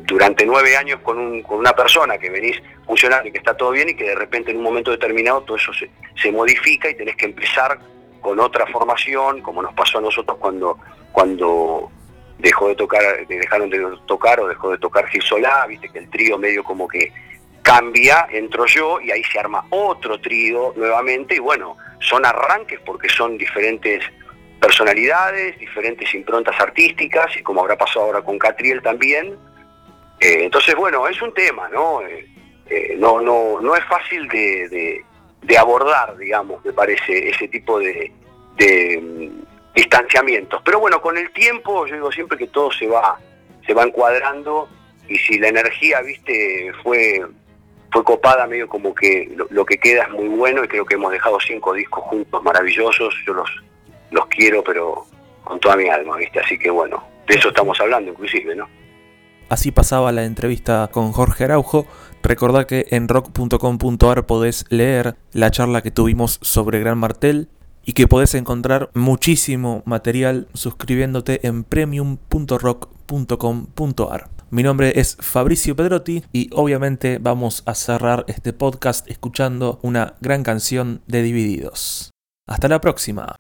durante 0.05 0.45
nueve 0.45 0.77
años 0.77 1.01
con, 1.01 1.19
un, 1.19 1.43
con 1.43 1.59
una 1.59 1.73
persona 1.73 2.19
que 2.19 2.31
venís 2.31 2.61
funcionando 2.85 3.29
y 3.29 3.33
que 3.33 3.39
está 3.39 3.57
todo 3.57 3.71
bien 3.71 3.89
y 3.89 3.95
que 3.95 4.05
de 4.05 4.15
repente 4.15 4.51
en 4.51 4.59
un 4.59 4.63
momento 4.63 4.91
determinado 4.91 5.43
todo 5.43 5.57
eso 5.57 5.73
se, 5.73 5.91
se 6.21 6.31
modifica 6.33 6.91
y 6.91 6.95
tenés 6.95 7.17
que 7.17 7.27
empezar 7.27 7.79
con 8.21 8.41
otra 8.41 8.67
formación, 8.67 9.41
como 9.43 9.63
nos 9.63 9.73
pasó 9.75 9.99
a 9.99 10.01
nosotros 10.01 10.37
cuando, 10.39 10.79
cuando 11.13 11.91
dejó 12.39 12.69
de 12.69 12.75
tocar, 12.75 13.03
dejaron 13.27 13.71
de 13.71 13.85
tocar 14.07 14.41
o 14.41 14.49
dejó 14.49 14.71
de 14.71 14.79
tocar 14.79 15.07
Gil 15.09 15.23
Solá, 15.23 15.67
viste 15.67 15.89
que 15.89 15.99
el 15.99 16.11
trío 16.11 16.39
medio 16.39 16.63
como 16.65 16.89
que 16.89 17.13
cambia, 17.63 18.27
entro 18.31 18.67
yo 18.67 19.01
y 19.01 19.11
ahí 19.11 19.23
se 19.25 19.39
arma 19.39 19.65
otro 19.71 20.21
trío 20.21 20.73
nuevamente 20.77 21.37
y 21.37 21.39
bueno, 21.39 21.77
son 22.01 22.25
arranques 22.25 22.81
porque 22.85 23.09
son 23.09 23.37
diferentes 23.37 24.03
personalidades, 24.59 25.59
diferentes 25.59 26.13
improntas 26.15 26.59
artísticas, 26.61 27.37
y 27.37 27.43
como 27.43 27.61
habrá 27.61 27.77
pasado 27.77 28.07
ahora 28.07 28.23
con 28.23 28.39
Catriel 28.39 28.83
también. 28.83 29.37
Eh, 30.21 30.45
entonces, 30.45 30.75
bueno, 30.75 31.07
es 31.09 31.21
un 31.23 31.33
tema, 31.33 31.69
¿no? 31.69 32.03
Eh, 32.03 32.27
eh, 32.69 32.97
no, 32.99 33.21
no, 33.21 33.61
no 33.61 33.75
es 33.77 33.85
fácil 33.85 34.29
de, 34.29 35.05
abordar, 35.59 36.17
digamos, 36.17 36.65
me 36.65 36.73
parece, 36.73 37.31
ese 37.31 37.49
tipo 37.49 37.79
de, 37.79 38.13
de 38.57 39.01
mm, 39.01 39.75
distanciamientos. 39.75 40.61
Pero 40.65 40.81
bueno, 40.81 41.01
con 41.01 41.17
el 41.17 41.31
tiempo, 41.33 41.87
yo 41.87 41.95
digo 41.95 42.13
siempre 42.13 42.37
que 42.37 42.49
todo 42.49 42.71
se 42.73 42.87
va, 42.87 43.19
se 43.67 43.75
va 43.75 43.85
encuadrando, 43.85 44.69
y 45.09 45.17
si 45.17 45.39
la 45.39 45.49
energía, 45.49 46.01
viste, 46.03 46.73
fue 46.83 47.25
fue 47.91 48.05
copada 48.05 48.47
medio 48.47 48.69
como 48.69 48.95
que 48.95 49.31
lo, 49.35 49.47
lo, 49.49 49.65
que 49.65 49.79
queda 49.79 50.03
es 50.03 50.11
muy 50.11 50.29
bueno 50.29 50.63
y 50.63 50.69
creo 50.69 50.85
que 50.85 50.97
hemos 50.97 51.11
dejado 51.11 51.41
cinco 51.41 51.73
discos 51.73 52.05
juntos 52.05 52.43
maravillosos, 52.43 53.15
yo 53.27 53.33
los, 53.33 53.51
los 54.11 54.27
quiero, 54.27 54.63
pero 54.63 55.07
con 55.45 55.59
toda 55.61 55.77
mi 55.77 55.89
alma, 55.89 56.17
¿viste? 56.17 56.41
Así 56.41 56.59
que 56.59 56.71
bueno, 56.71 57.03
de 57.27 57.35
eso 57.35 57.49
estamos 57.49 57.79
hablando 57.81 58.11
inclusive, 58.11 58.55
¿no? 58.55 58.69
Así 59.49 59.73
pasaba 59.73 60.13
la 60.13 60.25
entrevista 60.25 60.89
con 60.93 61.13
Jorge 61.13 61.45
Araujo. 61.45 61.87
Recordá 62.23 62.67
que 62.67 62.87
en 62.91 63.09
rock.com.ar 63.09 64.27
podés 64.27 64.67
leer 64.69 65.17
la 65.33 65.51
charla 65.51 65.81
que 65.81 65.91
tuvimos 65.91 66.39
sobre 66.43 66.81
Gran 66.81 66.99
Martel 66.99 67.49
y 67.85 67.95
que 67.95 68.07
podés 68.07 68.35
encontrar 68.35 68.91
muchísimo 68.93 69.83
material 69.87 70.49
suscribiéndote 70.53 71.47
en 71.47 71.65
premium.rock.com.ar. 71.65 74.29
Mi 74.51 74.63
nombre 74.63 75.01
es 75.01 75.17
Fabricio 75.21 75.75
Pedrotti 75.77 76.25
y 76.33 76.51
obviamente 76.53 77.19
vamos 77.19 77.63
a 77.65 77.75
cerrar 77.75 78.27
este 78.29 78.53
podcast 78.53 79.11
escuchando 79.11 79.79
una 79.83 80.17
gran 80.21 80.43
canción 80.43 81.01
de 81.07 81.23
Divididos. 81.23 82.11
Hasta 82.47 82.69
la 82.69 82.81
próxima. 82.81 83.37